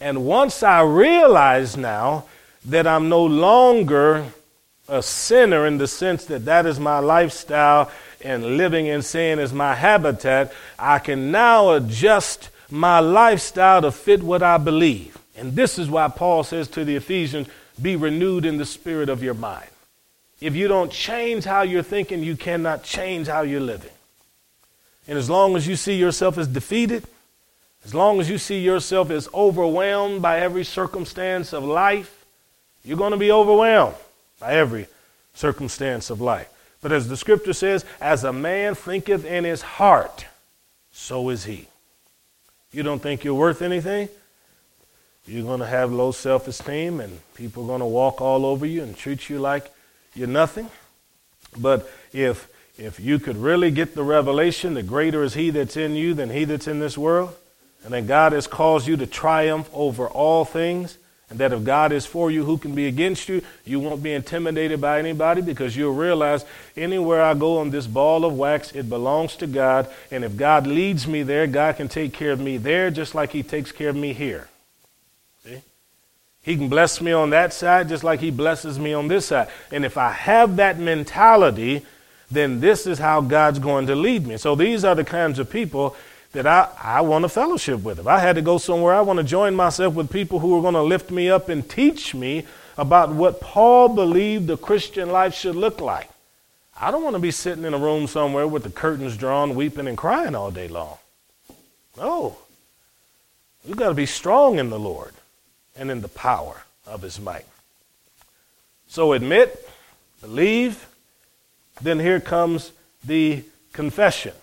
[0.00, 2.24] And once I realize now
[2.64, 4.26] that I'm no longer
[4.88, 7.90] a sinner in the sense that that is my lifestyle
[8.24, 14.22] and living in sin is my habitat, I can now adjust my lifestyle to fit
[14.22, 15.16] what I believe.
[15.36, 17.48] And this is why Paul says to the Ephesians,
[17.80, 19.68] be renewed in the spirit of your mind.
[20.40, 23.90] If you don't change how you're thinking, you cannot change how you're living.
[25.06, 27.04] And as long as you see yourself as defeated,
[27.84, 32.24] as long as you see yourself as overwhelmed by every circumstance of life,
[32.84, 33.96] you're going to be overwhelmed
[34.40, 34.86] by every
[35.34, 36.48] circumstance of life.
[36.84, 40.26] But as the scripture says, as a man thinketh in his heart,
[40.92, 41.66] so is he.
[42.72, 44.10] You don't think you're worth anything?
[45.26, 48.66] You're going to have low self esteem, and people are going to walk all over
[48.66, 49.72] you and treat you like
[50.14, 50.68] you're nothing.
[51.56, 55.94] But if, if you could really get the revelation the greater is he that's in
[55.94, 57.34] you than he that's in this world,
[57.82, 60.98] and that God has caused you to triumph over all things,
[61.30, 63.42] and that if God is for you, who can be against you?
[63.64, 66.44] You won't be intimidated by anybody because you'll realize
[66.76, 69.88] anywhere I go on this ball of wax, it belongs to God.
[70.10, 73.32] And if God leads me there, God can take care of me there just like
[73.32, 74.48] He takes care of me here.
[75.44, 75.62] See?
[76.42, 79.48] He can bless me on that side just like He blesses me on this side.
[79.72, 81.86] And if I have that mentality,
[82.30, 84.36] then this is how God's going to lead me.
[84.36, 85.96] So these are the kinds of people
[86.34, 87.98] that I, I want to fellowship with.
[87.98, 90.62] If I had to go somewhere, I want to join myself with people who are
[90.62, 92.44] going to lift me up and teach me
[92.76, 96.10] about what Paul believed the Christian life should look like.
[96.78, 99.86] I don't want to be sitting in a room somewhere with the curtains drawn, weeping
[99.86, 100.98] and crying all day long.
[101.96, 102.36] No.
[103.64, 105.14] We've got to be strong in the Lord
[105.76, 107.46] and in the power of his might.
[108.88, 109.68] So admit,
[110.20, 110.86] believe,
[111.80, 112.72] then here comes
[113.04, 114.34] the confession.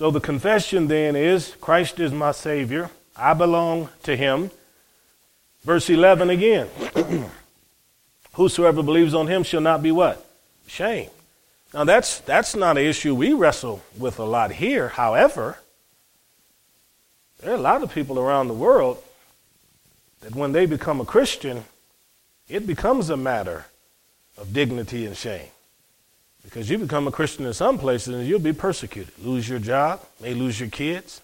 [0.00, 2.88] So the confession then is Christ is my Savior.
[3.14, 4.50] I belong to Him.
[5.62, 6.68] Verse 11 again.
[8.32, 10.26] Whosoever believes on Him shall not be what?
[10.66, 11.10] Shame.
[11.74, 14.88] Now that's, that's not an issue we wrestle with a lot here.
[14.88, 15.58] However,
[17.40, 19.02] there are a lot of people around the world
[20.22, 21.64] that when they become a Christian,
[22.48, 23.66] it becomes a matter
[24.38, 25.50] of dignity and shame.
[26.42, 29.12] Because you become a Christian in some places and you'll be persecuted.
[29.22, 31.20] Lose your job, may lose your kids.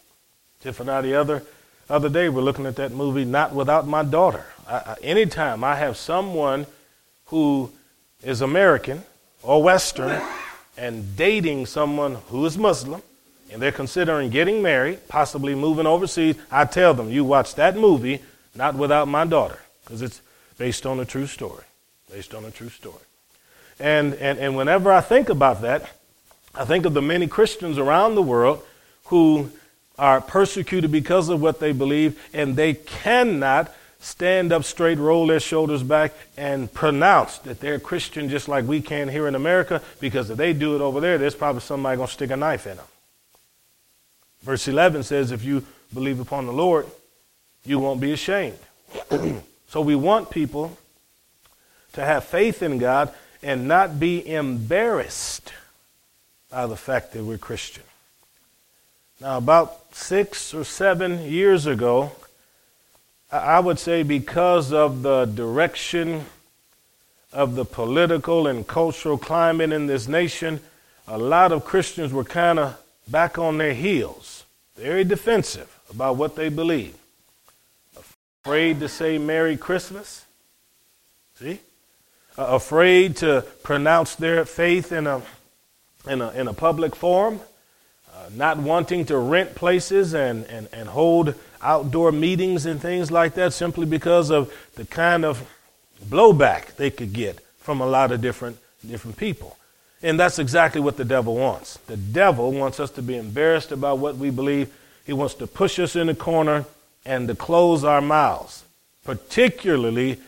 [0.60, 1.42] Tiff and I the other,
[1.88, 4.44] other day we're looking at that movie, Not Without My Daughter.
[4.68, 6.66] I, I, anytime I have someone
[7.26, 7.72] who
[8.22, 9.02] is American
[9.42, 10.22] or Western
[10.76, 13.02] and dating someone who is Muslim,
[13.52, 18.20] and they're considering getting married, possibly moving overseas, I tell them, you watch that movie,
[18.54, 20.20] Not Without My Daughter, because it's
[20.58, 21.64] based on a true story.
[22.10, 23.02] Based on a true story.
[23.78, 25.90] And, and, and whenever I think about that,
[26.54, 28.64] I think of the many Christians around the world
[29.06, 29.50] who
[29.98, 35.40] are persecuted because of what they believe, and they cannot stand up straight, roll their
[35.40, 40.30] shoulders back, and pronounce that they're Christian just like we can here in America, because
[40.30, 42.76] if they do it over there, there's probably somebody going to stick a knife in
[42.76, 42.86] them.
[44.42, 46.86] Verse 11 says, If you believe upon the Lord,
[47.64, 48.58] you won't be ashamed.
[49.68, 50.78] so we want people
[51.94, 55.52] to have faith in God and not be embarrassed
[56.50, 57.82] by the fact that we're Christian.
[59.20, 62.12] Now, about six or seven years ago,
[63.30, 66.26] I would say because of the direction
[67.32, 70.60] of the political and cultural climate in this nation,
[71.08, 74.44] a lot of Christians were kind of back on their heels,
[74.76, 76.96] very defensive about what they believe,
[77.96, 80.24] afraid to say Merry Christmas.
[81.38, 81.60] See?
[82.38, 85.22] Uh, afraid to pronounce their faith in a,
[86.06, 87.40] in a, in a public forum,
[88.14, 93.34] uh, not wanting to rent places and, and, and hold outdoor meetings and things like
[93.34, 95.48] that simply because of the kind of
[96.10, 99.56] blowback they could get from a lot of different, different people.
[100.02, 101.78] And that's exactly what the devil wants.
[101.86, 104.70] The devil wants us to be embarrassed about what we believe.
[105.06, 106.66] He wants to push us in a corner
[107.06, 108.64] and to close our mouths,
[109.04, 110.18] particularly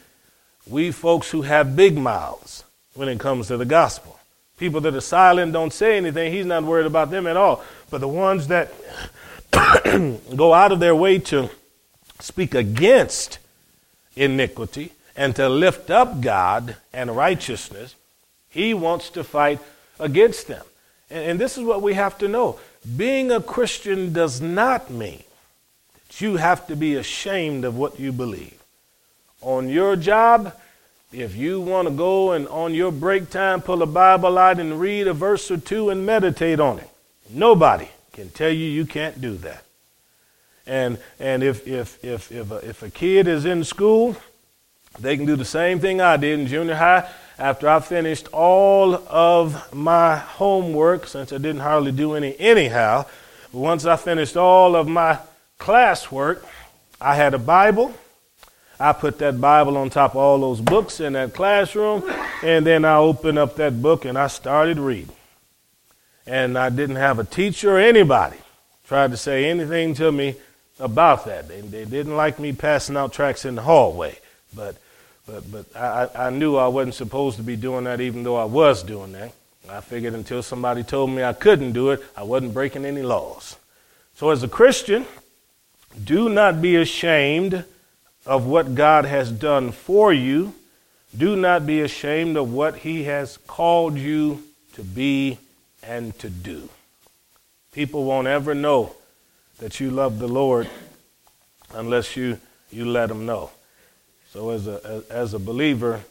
[0.68, 4.18] we folks who have big mouths when it comes to the gospel.
[4.58, 7.62] People that are silent, don't say anything, he's not worried about them at all.
[7.90, 8.72] But the ones that
[10.36, 11.48] go out of their way to
[12.18, 13.38] speak against
[14.16, 17.94] iniquity and to lift up God and righteousness,
[18.48, 19.60] he wants to fight
[20.00, 20.64] against them.
[21.10, 22.58] And, and, this is what we have to know.
[22.96, 25.22] Being a Christian does not mean
[25.94, 28.57] that you have to be ashamed of what you believe.
[29.40, 30.54] On your job,
[31.12, 34.80] if you want to go and on your break time pull a Bible out and
[34.80, 36.90] read a verse or two and meditate on it,
[37.30, 39.64] nobody can tell you you can't do that.
[40.66, 44.16] And, and if, if, if, if, a, if a kid is in school,
[44.98, 47.08] they can do the same thing I did in junior high.
[47.38, 53.06] After I finished all of my homework, since I didn't hardly do any anyhow,
[53.52, 55.20] once I finished all of my
[55.58, 56.44] classwork,
[57.00, 57.94] I had a Bible.
[58.80, 62.02] I put that Bible on top of all those books in that classroom,
[62.42, 65.14] and then I opened up that book and I started reading
[66.28, 68.36] and I didn't have a teacher or anybody
[68.86, 70.36] tried to say anything to me
[70.78, 71.48] about that.
[71.48, 74.18] They, they didn't like me passing out tracts in the hallway,
[74.54, 74.76] but
[75.26, 78.44] but but I, I knew I wasn't supposed to be doing that, even though I
[78.44, 79.32] was doing that.
[79.68, 83.56] I figured until somebody told me I couldn't do it, I wasn't breaking any laws.
[84.14, 85.04] So as a Christian,
[86.02, 87.64] do not be ashamed
[88.28, 90.54] of what God has done for you.
[91.16, 95.38] Do not be ashamed of what He has called you to be
[95.82, 96.68] and to do.
[97.72, 98.94] People won't ever know
[99.58, 100.68] that you love the Lord
[101.72, 102.38] unless you,
[102.70, 103.50] you let them know.
[104.30, 106.02] So, as a, as a believer,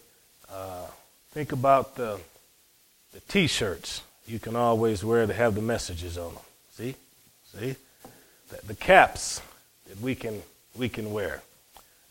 [0.51, 0.87] uh,
[1.29, 2.19] think about the,
[3.13, 6.43] the t shirts you can always wear to have the messages on them.
[6.71, 6.95] See?
[7.53, 7.75] See?
[8.49, 9.39] The, the caps
[9.87, 10.41] that we can,
[10.75, 11.43] we can wear.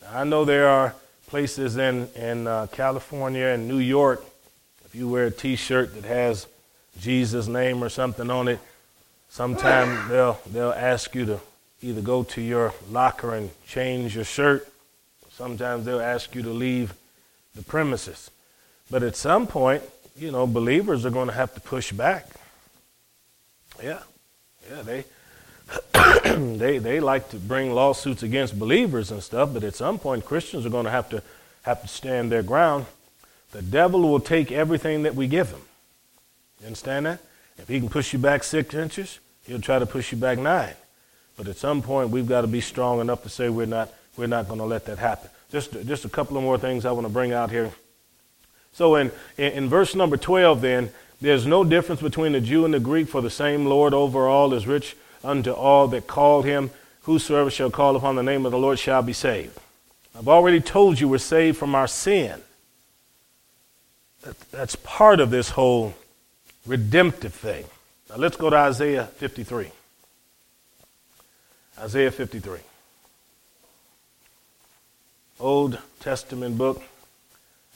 [0.02, 0.94] Now, I know there are
[1.26, 4.24] places in, in uh, California and New York,
[4.84, 6.46] if you wear a t shirt that has
[7.00, 8.60] Jesus' name or something on it,
[9.28, 11.40] sometime they'll, they'll ask you to
[11.82, 14.68] either go to your locker and change your shirt.
[15.30, 16.94] Sometimes they'll ask you to leave
[17.54, 18.30] the premises.
[18.90, 19.82] But at some point,
[20.16, 22.28] you know, believers are going to have to push back.
[23.82, 24.00] Yeah,
[24.70, 25.04] yeah, they
[26.22, 30.64] they they like to bring lawsuits against believers and stuff, but at some point, Christians
[30.64, 31.22] are going to have to
[31.62, 32.86] have to stand their ground.
[33.52, 35.62] The devil will take everything that we give him.
[36.60, 37.20] You understand that?
[37.58, 40.74] If he can push you back six inches, he'll try to push you back nine.
[41.36, 44.26] But at some point, we've got to be strong enough to say we're not, we're
[44.26, 45.30] not going to let that happen.
[45.50, 47.72] Just, just a couple of more things I want to bring out here.
[48.72, 50.90] So in, in, in verse number 12, then,
[51.20, 54.52] there's no difference between the Jew and the Greek, for the same Lord over all
[54.52, 56.70] is rich unto all that called him.
[57.02, 59.58] Whosoever shall call upon the name of the Lord shall be saved.
[60.18, 62.40] I've already told you we're saved from our sin.
[64.50, 65.94] That's part of this whole
[66.66, 67.64] redemptive thing.
[68.08, 69.70] Now let's go to Isaiah 53.
[71.78, 72.58] Isaiah 53.
[75.38, 76.82] Old Testament book.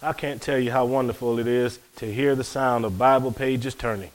[0.03, 3.74] I can't tell you how wonderful it is to hear the sound of Bible pages
[3.74, 4.11] turning.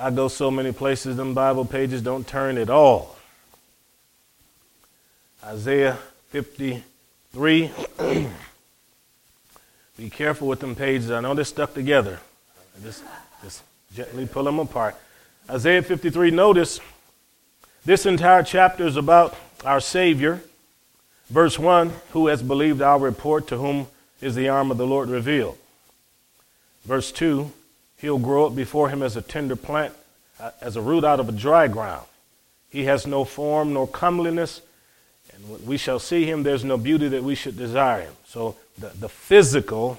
[0.00, 3.16] I go so many places, them Bible pages don't turn at all.
[5.44, 7.70] Isaiah 53.
[9.96, 11.10] Be careful with them pages.
[11.10, 12.20] I know they're stuck together.
[12.82, 13.02] Just,
[13.42, 14.94] just gently pull them apart.
[15.50, 16.78] Isaiah 53, notice
[17.84, 20.42] this entire chapter is about our Savior.
[21.28, 23.88] Verse 1 Who has believed our report, to whom
[24.20, 25.58] is the arm of the Lord revealed?
[26.84, 27.52] Verse 2
[27.98, 29.94] He'll grow up before him as a tender plant,
[30.40, 32.06] uh, as a root out of a dry ground.
[32.70, 34.60] He has no form nor comeliness,
[35.34, 38.14] and when we shall see him, there's no beauty that we should desire him.
[38.26, 39.98] So the, the physical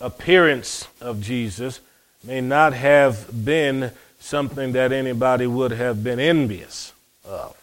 [0.00, 1.80] appearance of Jesus
[2.24, 6.92] may not have been something that anybody would have been envious
[7.24, 7.56] of.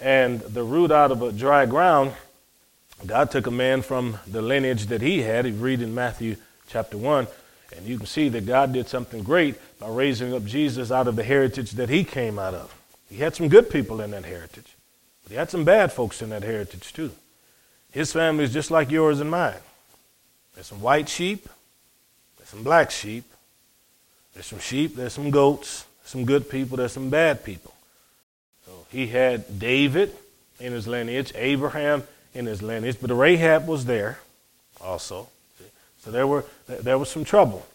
[0.00, 2.12] And the root out of a dry ground,
[3.04, 5.46] God took a man from the lineage that he had.
[5.46, 6.36] You read in Matthew
[6.68, 7.26] chapter 1,
[7.74, 11.16] and you can see that God did something great by raising up Jesus out of
[11.16, 12.74] the heritage that he came out of.
[13.08, 14.76] He had some good people in that heritage,
[15.22, 17.12] but he had some bad folks in that heritage too.
[17.90, 19.54] His family is just like yours and mine.
[20.54, 21.48] There's some white sheep,
[22.36, 23.24] there's some black sheep,
[24.34, 27.74] there's some sheep, there's some goats, some good people, there's some bad people.
[28.64, 30.14] So he had David
[30.60, 32.02] in his lineage, Abraham
[32.34, 34.18] in his lineage, but Rahab was there
[34.80, 35.28] also.
[36.00, 37.66] So there were there was some trouble.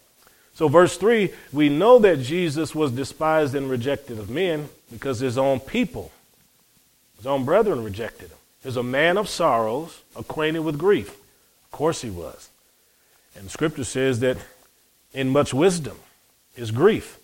[0.54, 5.38] So verse 3, we know that Jesus was despised and rejected of men because his
[5.38, 6.12] own people,
[7.18, 8.38] his own brethren rejected him.
[8.64, 11.10] He's a man of sorrows, acquainted with grief.
[11.10, 12.50] Of course he was.
[13.36, 14.38] And scripture says that
[15.14, 15.98] in much wisdom
[16.56, 17.18] is grief.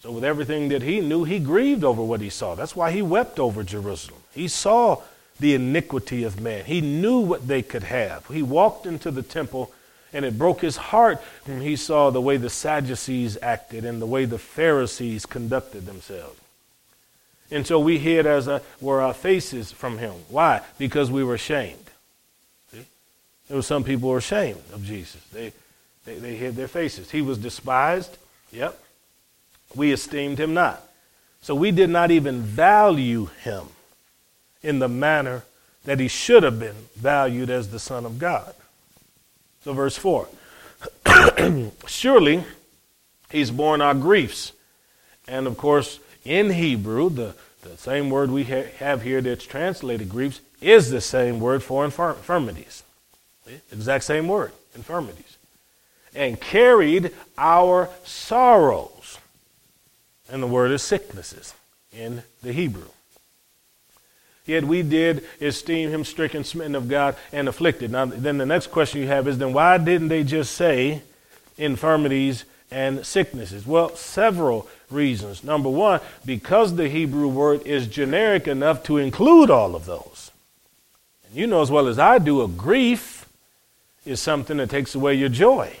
[0.00, 2.54] So, with everything that he knew, he grieved over what he saw.
[2.54, 4.20] That's why he wept over Jerusalem.
[4.32, 5.02] He saw
[5.40, 8.26] the iniquity of man, he knew what they could have.
[8.26, 9.72] He walked into the temple,
[10.12, 14.06] and it broke his heart when he saw the way the Sadducees acted and the
[14.06, 16.40] way the Pharisees conducted themselves.
[17.50, 20.14] And so we hid as a, were our faces from him.
[20.28, 20.60] Why?
[20.76, 21.90] Because we were ashamed.
[22.72, 22.84] See?
[23.48, 25.22] There were some people who were ashamed of Jesus.
[25.32, 25.52] They,
[26.04, 27.10] they, they hid their faces.
[27.10, 28.16] He was despised.
[28.52, 28.78] Yep
[29.74, 30.82] we esteemed him not.
[31.40, 33.68] So we did not even value him
[34.62, 35.44] in the manner
[35.84, 38.54] that he should have been valued as the Son of God.
[39.68, 40.26] So, verse 4
[41.86, 42.42] Surely
[43.30, 44.52] he's borne our griefs.
[45.26, 50.08] And of course, in Hebrew, the, the same word we ha- have here that's translated
[50.08, 52.82] griefs is the same word for infirmities.
[53.70, 55.36] Exact same word, infirmities.
[56.14, 59.18] And carried our sorrows
[60.30, 61.52] and the word is sicknesses
[61.92, 62.88] in the Hebrew.
[64.48, 67.92] Yet we did esteem him stricken, smitten of God, and afflicted.
[67.92, 71.02] Now, then the next question you have is then why didn't they just say
[71.58, 73.66] infirmities and sicknesses?
[73.66, 75.44] Well, several reasons.
[75.44, 80.30] Number one, because the Hebrew word is generic enough to include all of those.
[81.26, 83.28] And you know as well as I do, a grief
[84.06, 85.76] is something that takes away your joy.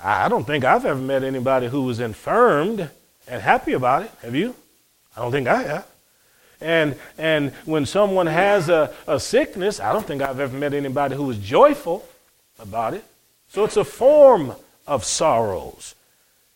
[0.00, 2.88] I don't think I've ever met anybody who was infirmed
[3.28, 4.10] and happy about it.
[4.22, 4.54] Have you?
[5.14, 5.91] I don't think I have.
[6.62, 11.16] And, and when someone has a, a sickness, I don't think I've ever met anybody
[11.16, 12.06] who was joyful
[12.58, 13.04] about it.
[13.48, 14.54] So it's a form
[14.86, 15.94] of sorrows.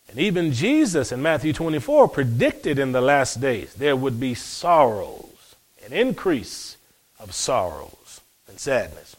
[0.09, 5.57] And even Jesus in Matthew 24 predicted in the last days there would be sorrows,
[5.84, 6.76] an increase
[7.18, 9.16] of sorrows and sadness.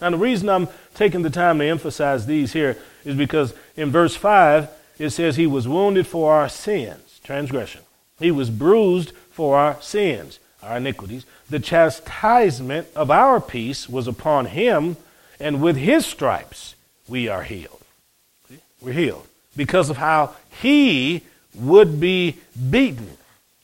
[0.00, 4.14] Now, the reason I'm taking the time to emphasize these here is because in verse
[4.14, 7.82] 5, it says he was wounded for our sins, transgression.
[8.18, 11.24] He was bruised for our sins, our iniquities.
[11.48, 14.96] The chastisement of our peace was upon him,
[15.38, 16.74] and with his stripes
[17.06, 17.80] we are healed.
[18.80, 21.22] We're healed because of how he
[21.54, 23.10] would be beaten.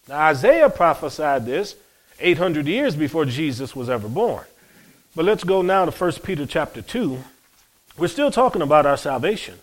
[0.09, 1.75] Now, Isaiah prophesied this
[2.20, 4.45] 800 years before Jesus was ever born.
[5.16, 7.18] But let's go now to 1 Peter chapter 2.
[7.99, 9.59] We're still talking about our salvation.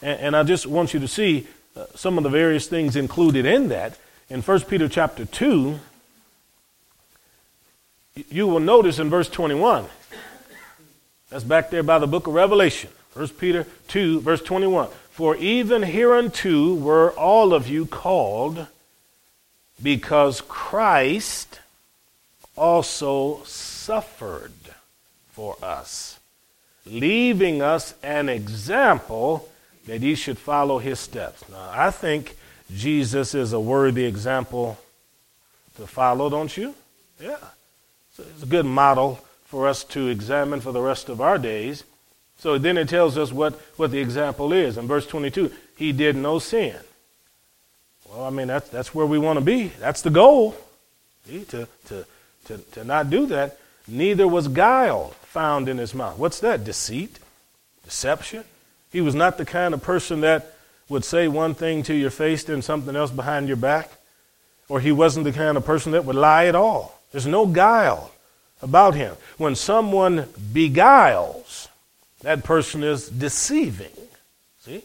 [0.00, 3.44] And, and I just want you to see uh, some of the various things included
[3.44, 3.98] in that.
[4.34, 5.78] In 1 Peter chapter 2,
[8.30, 9.84] you will notice in verse 21,
[11.30, 12.90] that's back there by the book of Revelation.
[13.12, 14.88] 1 Peter 2, verse 21.
[15.12, 18.66] For even hereunto were all of you called,
[19.80, 21.60] because Christ
[22.56, 24.50] also suffered
[25.30, 26.18] for us,
[26.84, 29.48] leaving us an example
[29.86, 31.48] that ye should follow his steps.
[31.48, 32.36] Now, I think
[32.72, 34.78] Jesus is a worthy example
[35.76, 36.74] to follow, don't you?
[37.20, 37.36] Yeah.
[38.14, 41.84] So it's a good model for us to examine for the rest of our days.
[42.38, 44.78] So then it tells us what, what the example is.
[44.78, 46.76] In verse 22, he did no sin.
[48.08, 49.68] Well, I mean, that's, that's where we want to be.
[49.80, 50.56] That's the goal.
[51.26, 52.06] See, to, to,
[52.46, 53.58] to, to not do that.
[53.86, 56.18] Neither was guile found in his mouth.
[56.18, 56.64] What's that?
[56.64, 57.18] Deceit?
[57.84, 58.44] Deception?
[58.92, 60.53] He was not the kind of person that
[60.88, 63.90] would say one thing to your face, then something else behind your back.
[64.68, 67.00] Or he wasn't the kind of person that would lie at all.
[67.12, 68.10] There's no guile
[68.62, 69.14] about him.
[69.36, 71.68] When someone beguiles,
[72.22, 73.92] that person is deceiving.
[74.60, 74.82] See?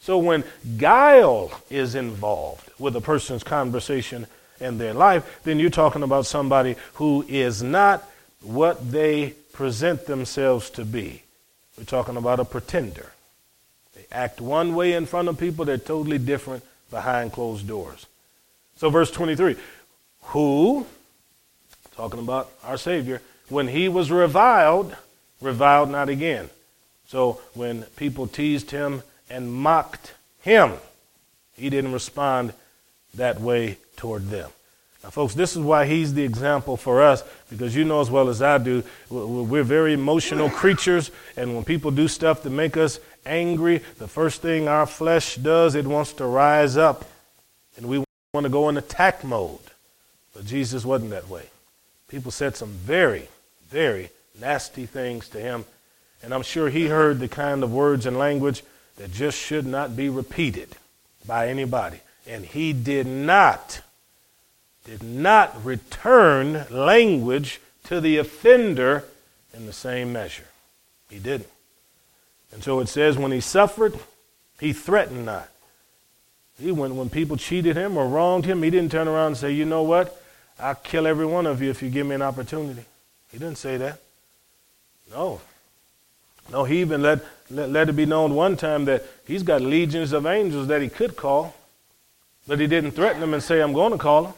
[0.00, 0.44] So when
[0.76, 4.26] guile is involved with a person's conversation
[4.60, 8.04] and their life, then you're talking about somebody who is not
[8.42, 11.22] what they present themselves to be.
[11.78, 13.12] We're talking about a pretender.
[14.12, 18.06] Act one way in front of people, they're totally different behind closed doors.
[18.76, 19.56] So, verse 23
[20.22, 20.86] Who,
[21.96, 24.96] talking about our Savior, when he was reviled,
[25.40, 26.50] reviled not again.
[27.06, 30.74] So, when people teased him and mocked him,
[31.54, 32.52] he didn't respond
[33.14, 34.50] that way toward them.
[35.02, 38.28] Now, folks, this is why he's the example for us, because you know as well
[38.28, 42.98] as I do, we're very emotional creatures, and when people do stuff that make us
[43.26, 47.04] angry, the first thing our flesh does, it wants to rise up,
[47.76, 49.58] and we want to go in attack mode.
[50.34, 51.50] But Jesus wasn't that way.
[52.08, 53.28] People said some very,
[53.68, 54.10] very
[54.40, 55.64] nasty things to him,
[56.22, 58.62] and I'm sure he heard the kind of words and language
[58.96, 60.68] that just should not be repeated
[61.26, 62.00] by anybody.
[62.26, 63.80] And he did not
[64.84, 69.04] did not return language to the offender
[69.52, 70.46] in the same measure.
[71.10, 71.48] He didn't.
[72.56, 73.98] And so it says, when he suffered,
[74.58, 75.50] he threatened not.
[76.58, 79.52] He, went when people cheated him or wronged him, he didn't turn around and say,
[79.52, 80.18] you know what?
[80.58, 82.86] I'll kill every one of you if you give me an opportunity.
[83.30, 84.00] He didn't say that.
[85.10, 85.42] No.
[86.50, 90.14] No, he even let, let, let it be known one time that he's got legions
[90.14, 91.54] of angels that he could call,
[92.48, 94.34] but he didn't threaten them and say, I'm going to call them.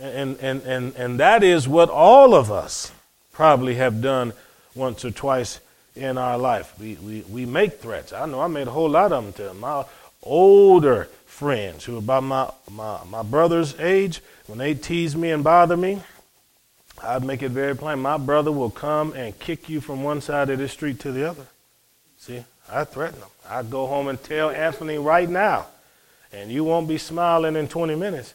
[0.00, 2.92] And, and, and, and that is what all of us
[3.30, 4.32] probably have done
[4.74, 5.60] once or twice
[5.94, 6.78] in our life.
[6.78, 8.12] We, we, we make threats.
[8.12, 9.84] I know I made a whole lot of them to my
[10.22, 14.20] older friends who are about my, my, my brother's age.
[14.46, 16.02] When they tease me and bother me,
[17.02, 18.00] I'd make it very plain.
[18.00, 21.28] My brother will come and kick you from one side of the street to the
[21.28, 21.46] other.
[22.18, 23.28] See, I threaten them.
[23.48, 25.66] I'd go home and tell Anthony right now,
[26.32, 28.34] and you won't be smiling in 20 minutes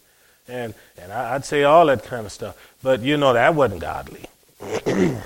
[0.50, 2.58] and and I, would say all that kind of stuff.
[2.84, 4.26] But you know that wasn't godly,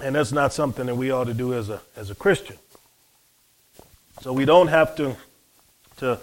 [0.00, 2.56] and that's not something that we ought to do as a as a Christian.
[4.22, 5.16] So we don't have to
[5.98, 6.18] to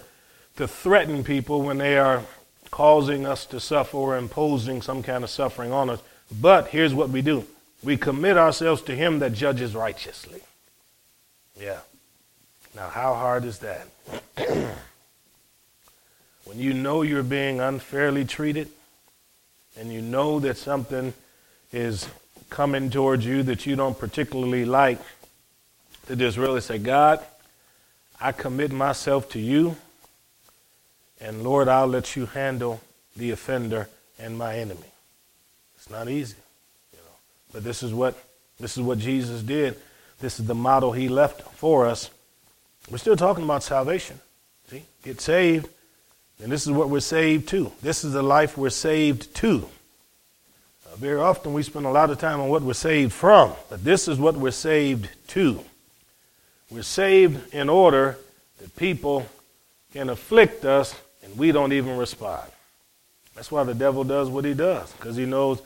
[0.58, 2.24] to threaten people when they are
[2.70, 6.02] causing us to suffer or imposing some kind of suffering on us.
[6.40, 7.46] But here's what we do:
[7.84, 10.42] we commit ourselves to Him that judges righteously.
[11.60, 11.80] Yeah.
[12.74, 13.88] Now, how hard is that?
[16.46, 18.70] when you know you're being unfairly treated
[19.78, 21.14] and you know that something
[21.72, 22.10] is
[22.52, 25.00] coming towards you that you don't particularly like,
[26.06, 27.20] to just really say, God,
[28.20, 29.76] I commit myself to you,
[31.20, 32.82] and Lord, I'll let you handle
[33.18, 33.90] the offender
[34.20, 34.92] and my enemy.
[35.78, 36.36] It's not easy,
[36.94, 37.16] you know.
[37.54, 38.16] But this is what
[38.60, 39.76] this is what Jesus did.
[40.20, 42.12] This is the model he left for us.
[42.92, 44.20] We're still talking about salvation.
[44.70, 44.84] See?
[45.04, 45.68] Get saved
[46.42, 47.72] and this is what we're saved to.
[47.82, 49.68] This is the life we're saved to.
[51.02, 54.08] Very often we spend a lot of time on what we're saved from, but this
[54.08, 55.60] is what we're saved to.
[56.70, 58.20] We're saved in order
[58.60, 59.26] that people
[59.94, 60.94] can afflict us
[61.24, 62.48] and we don't even respond.
[63.34, 65.64] That's why the devil does what he does, because he knows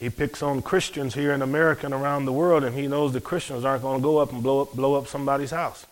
[0.00, 3.20] he picks on Christians here in America and around the world, and he knows the
[3.20, 5.86] Christians aren't going to go up and blow up, blow up somebody's house.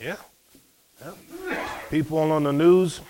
[0.00, 0.16] Yeah.
[1.04, 1.68] yeah.
[1.90, 3.02] People on the news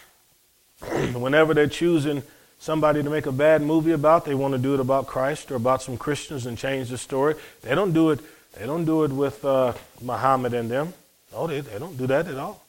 [1.15, 2.25] whenever they're choosing
[2.65, 5.57] somebody to make a bad movie about, they want to do it about Christ or
[5.57, 7.35] about some Christians and change the story.
[7.61, 8.21] They don't do it.
[8.59, 10.95] They don't do it with uh, Muhammad and them.
[11.31, 12.65] No, they, they don't do that at all.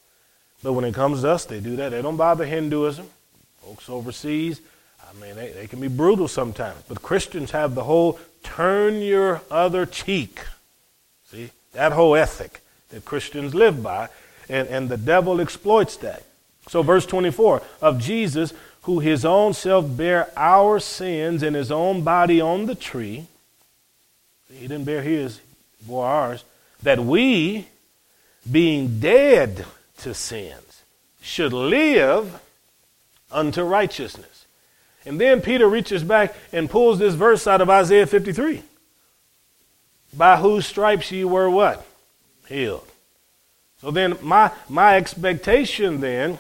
[0.62, 1.90] But when it comes to us, they do that.
[1.90, 3.08] They don't bother Hinduism.
[3.62, 4.60] Folks overseas,
[5.02, 6.82] I mean, they, they can be brutal sometimes.
[6.90, 10.42] But Christians have the whole turn your other cheek.
[11.32, 14.10] See, that whole ethic that Christians live by.
[14.50, 16.24] And, and the devil exploits that.
[16.68, 18.54] So, verse 24 of Jesus,
[18.86, 23.26] who his own self bare our sins in his own body on the tree.
[24.52, 25.40] He didn't bear his,
[25.80, 26.44] he bore ours.
[26.84, 27.68] That we,
[28.50, 29.66] being dead
[30.00, 30.84] to sins,
[31.20, 32.40] should live
[33.32, 34.46] unto righteousness.
[35.04, 38.62] And then Peter reaches back and pulls this verse out of Isaiah 53.
[40.16, 41.84] By whose stripes ye were what?
[42.48, 42.88] Healed.
[43.82, 46.38] So then my, my expectation then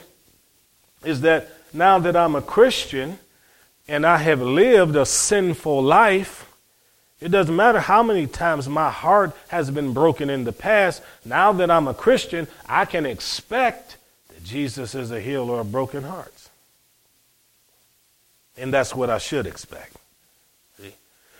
[1.03, 3.19] is that now that I'm a Christian
[3.87, 6.51] and I have lived a sinful life,
[7.19, 11.01] it doesn't matter how many times my heart has been broken in the past.
[11.23, 13.97] Now that I'm a Christian, I can expect
[14.29, 16.49] that Jesus is a healer of broken hearts.
[18.57, 19.95] And that's what I should expect.
[20.79, 20.93] See?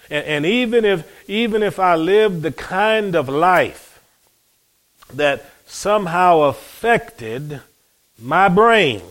[0.10, 4.02] And, and even if even if I live the kind of life
[5.14, 7.62] that somehow affected
[8.20, 9.02] my brain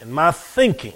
[0.00, 0.94] and my thinking,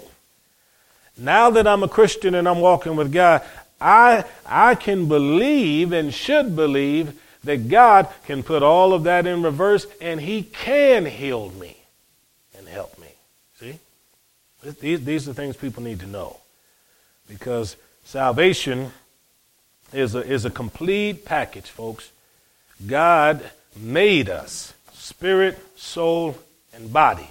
[1.17, 3.41] now that I'm a Christian and I'm walking with God,
[3.79, 9.43] I, I can believe and should believe that God can put all of that in
[9.43, 11.77] reverse and He can heal me
[12.57, 13.07] and help me.
[13.59, 13.79] See?
[14.81, 16.37] These, these are things people need to know.
[17.27, 18.91] Because salvation
[19.93, 22.11] is a, is a complete package, folks.
[22.85, 26.37] God made us spirit, soul,
[26.73, 27.29] and body.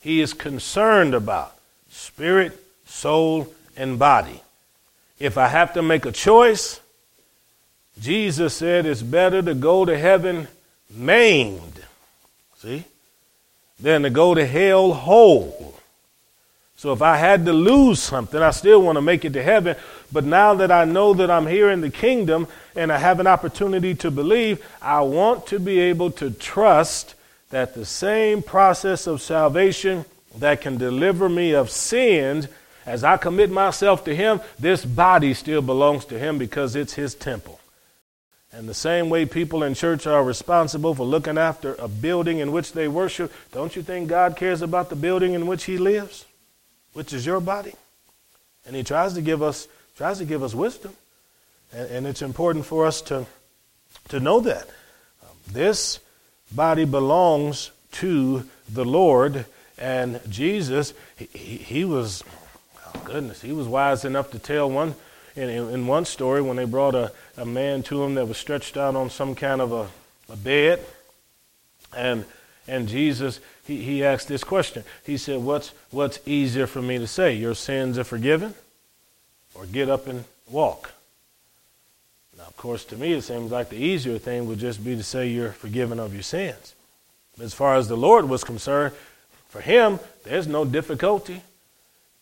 [0.00, 1.54] He is concerned about
[1.90, 4.40] spirit, soul, and body.
[5.18, 6.80] If I have to make a choice,
[8.00, 10.48] Jesus said it's better to go to heaven
[10.90, 11.82] maimed,
[12.58, 12.84] see,
[13.78, 15.74] than to go to hell whole.
[16.76, 19.76] So if I had to lose something, I still want to make it to heaven.
[20.10, 23.26] But now that I know that I'm here in the kingdom and I have an
[23.26, 27.14] opportunity to believe, I want to be able to trust
[27.50, 30.04] that the same process of salvation
[30.38, 32.48] that can deliver me of sins
[32.86, 37.14] as I commit myself to Him, this body still belongs to Him because it's His
[37.14, 37.60] temple.
[38.52, 42.50] And the same way people in church are responsible for looking after a building in
[42.50, 46.24] which they worship, don't you think God cares about the building in which He lives,
[46.92, 47.74] which is your body?
[48.66, 50.94] And He tries to give us tries to give us wisdom,
[51.74, 53.26] and, and it's important for us to
[54.08, 54.66] to know that
[55.22, 56.00] um, this
[56.52, 59.46] body belongs to the Lord,
[59.78, 62.22] and Jesus he, he, was
[62.86, 64.94] oh, goodness, he was wise enough to tell one
[65.36, 68.76] in, in one story when they brought a, a man to him that was stretched
[68.76, 69.88] out on some kind of a,
[70.32, 70.84] a bed.
[71.96, 72.24] And
[72.70, 74.84] and Jesus, he, he asked this question.
[75.04, 77.34] He said, what's, what's easier for me to say?
[77.34, 78.54] Your sins are forgiven?
[79.54, 80.92] Or get up and walk?
[82.40, 85.02] Now, of course, to me, it seems like the easier thing would just be to
[85.02, 86.74] say you're forgiven of your sins.
[87.38, 88.94] As far as the Lord was concerned,
[89.48, 91.42] for him, there's no difficulty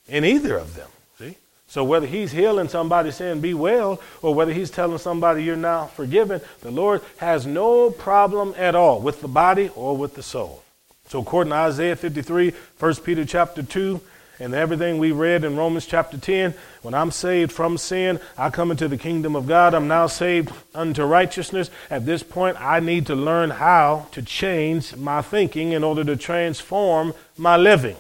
[0.09, 0.89] in either of them.
[1.19, 1.37] See?
[1.69, 5.87] So whether he's healing somebody saying be well, or whether he's telling somebody you're now
[5.87, 10.65] forgiven, the Lord has no problem at all with the body or with the soul.
[11.09, 14.01] So according to Isaiah 53, 1 Peter chapter 2,
[14.41, 18.71] and everything we read in Romans chapter 10, when I'm saved from sin, I come
[18.71, 19.75] into the kingdom of God.
[19.75, 21.71] I'm now saved unto righteousness.
[21.91, 26.17] At this point, I need to learn how to change my thinking in order to
[26.17, 27.97] transform my living.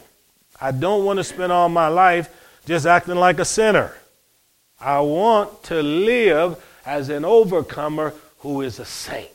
[0.60, 2.28] I don't want to spend all my life
[2.66, 3.94] just acting like a sinner.
[4.80, 9.28] I want to live as an overcomer who is a saint.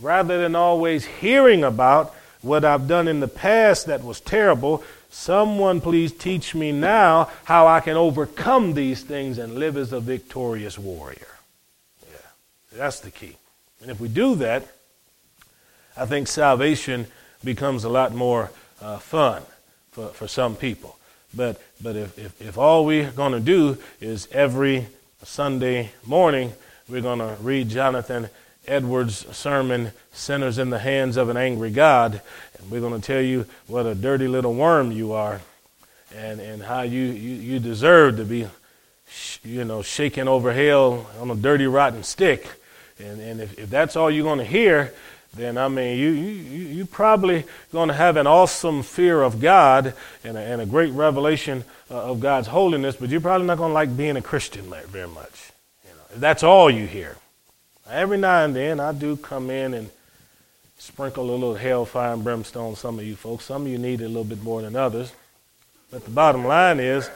[0.00, 4.84] Rather than always hearing about what I've done in the past that was terrible,
[5.16, 9.98] someone please teach me now how I can overcome these things and live as a
[9.98, 11.26] victorious warrior.
[12.02, 12.18] Yeah,
[12.74, 13.36] that's the key.
[13.80, 14.68] And if we do that,
[15.96, 17.06] I think salvation
[17.42, 18.50] becomes a lot more
[18.82, 19.42] uh, fun
[19.90, 20.98] for, for some people.
[21.34, 24.86] But, but if, if, if all we're going to do is every
[25.24, 26.52] Sunday morning,
[26.88, 28.28] we're going to read Jonathan
[28.66, 32.20] Edwards' sermon, Sinners in the Hands of an Angry God,
[32.58, 35.40] and we're going to tell you what a dirty little worm you are
[36.14, 38.46] and, and how you, you, you deserve to be,
[39.44, 42.48] you know, shaken over hell on a dirty, rotten stick.
[42.98, 44.92] And, and if, if that's all you're going to hear,
[45.34, 49.94] then I mean, you, you, you probably going to have an awesome fear of God
[50.24, 53.70] and a, and a great revelation uh, of God's holiness, but you're probably not going
[53.70, 55.52] to like being a Christian very much.
[55.84, 57.16] You know, if that's all you hear.
[57.90, 59.90] Every now and then, I do come in and
[60.78, 63.44] sprinkle a little hellfire and brimstone on some of you folks.
[63.44, 65.12] Some of you need it a little bit more than others.
[65.90, 67.08] But the bottom line is,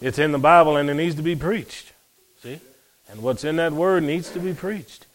[0.00, 1.92] it's in the Bible and it needs to be preached.
[2.42, 2.60] See?
[3.10, 5.06] And what's in that word needs to be preached.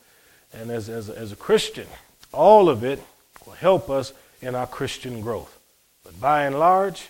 [0.53, 1.87] And as, as, as a Christian,
[2.31, 3.01] all of it
[3.45, 5.57] will help us in our Christian growth.
[6.03, 7.09] But by and large,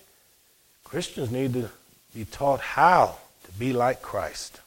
[0.84, 1.70] Christians need to
[2.16, 4.60] be taught how to be like Christ.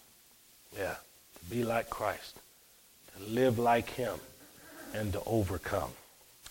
[0.76, 2.39] Yeah, to be like Christ,
[3.29, 4.18] live like Him,
[4.95, 5.91] and to overcome.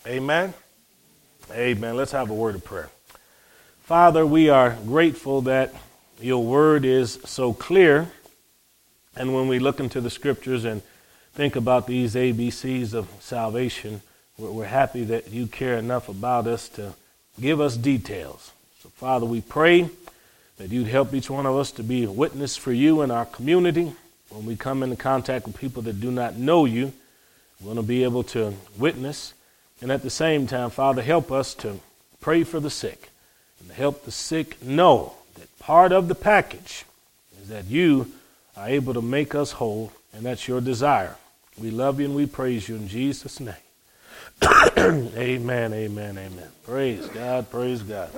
[0.06, 0.54] Amen.
[1.52, 1.96] Amen.
[1.96, 2.90] Let's have a word of prayer.
[3.82, 5.74] Father, we are grateful that
[6.20, 8.10] your word is so clear.
[9.16, 10.82] And when we look into the scriptures and
[11.34, 14.02] think about these ABCs of salvation,
[14.38, 16.94] we're happy that you care enough about us to
[17.40, 18.52] give us details.
[18.82, 19.90] So, Father, we pray
[20.56, 23.26] that you'd help each one of us to be a witness for you in our
[23.26, 23.92] community.
[24.30, 26.92] When we come into contact with people that do not know you,
[27.60, 29.34] we want to be able to witness.
[29.82, 31.80] And at the same time, Father, help us to
[32.20, 33.10] pray for the sick
[33.60, 36.84] and help the sick know that part of the package
[37.42, 38.12] is that you
[38.56, 41.16] are able to make us whole, and that's your desire.
[41.58, 43.54] We love you and we praise you in Jesus' name.
[44.78, 46.48] amen, amen, amen.
[46.64, 48.10] Praise God, praise God.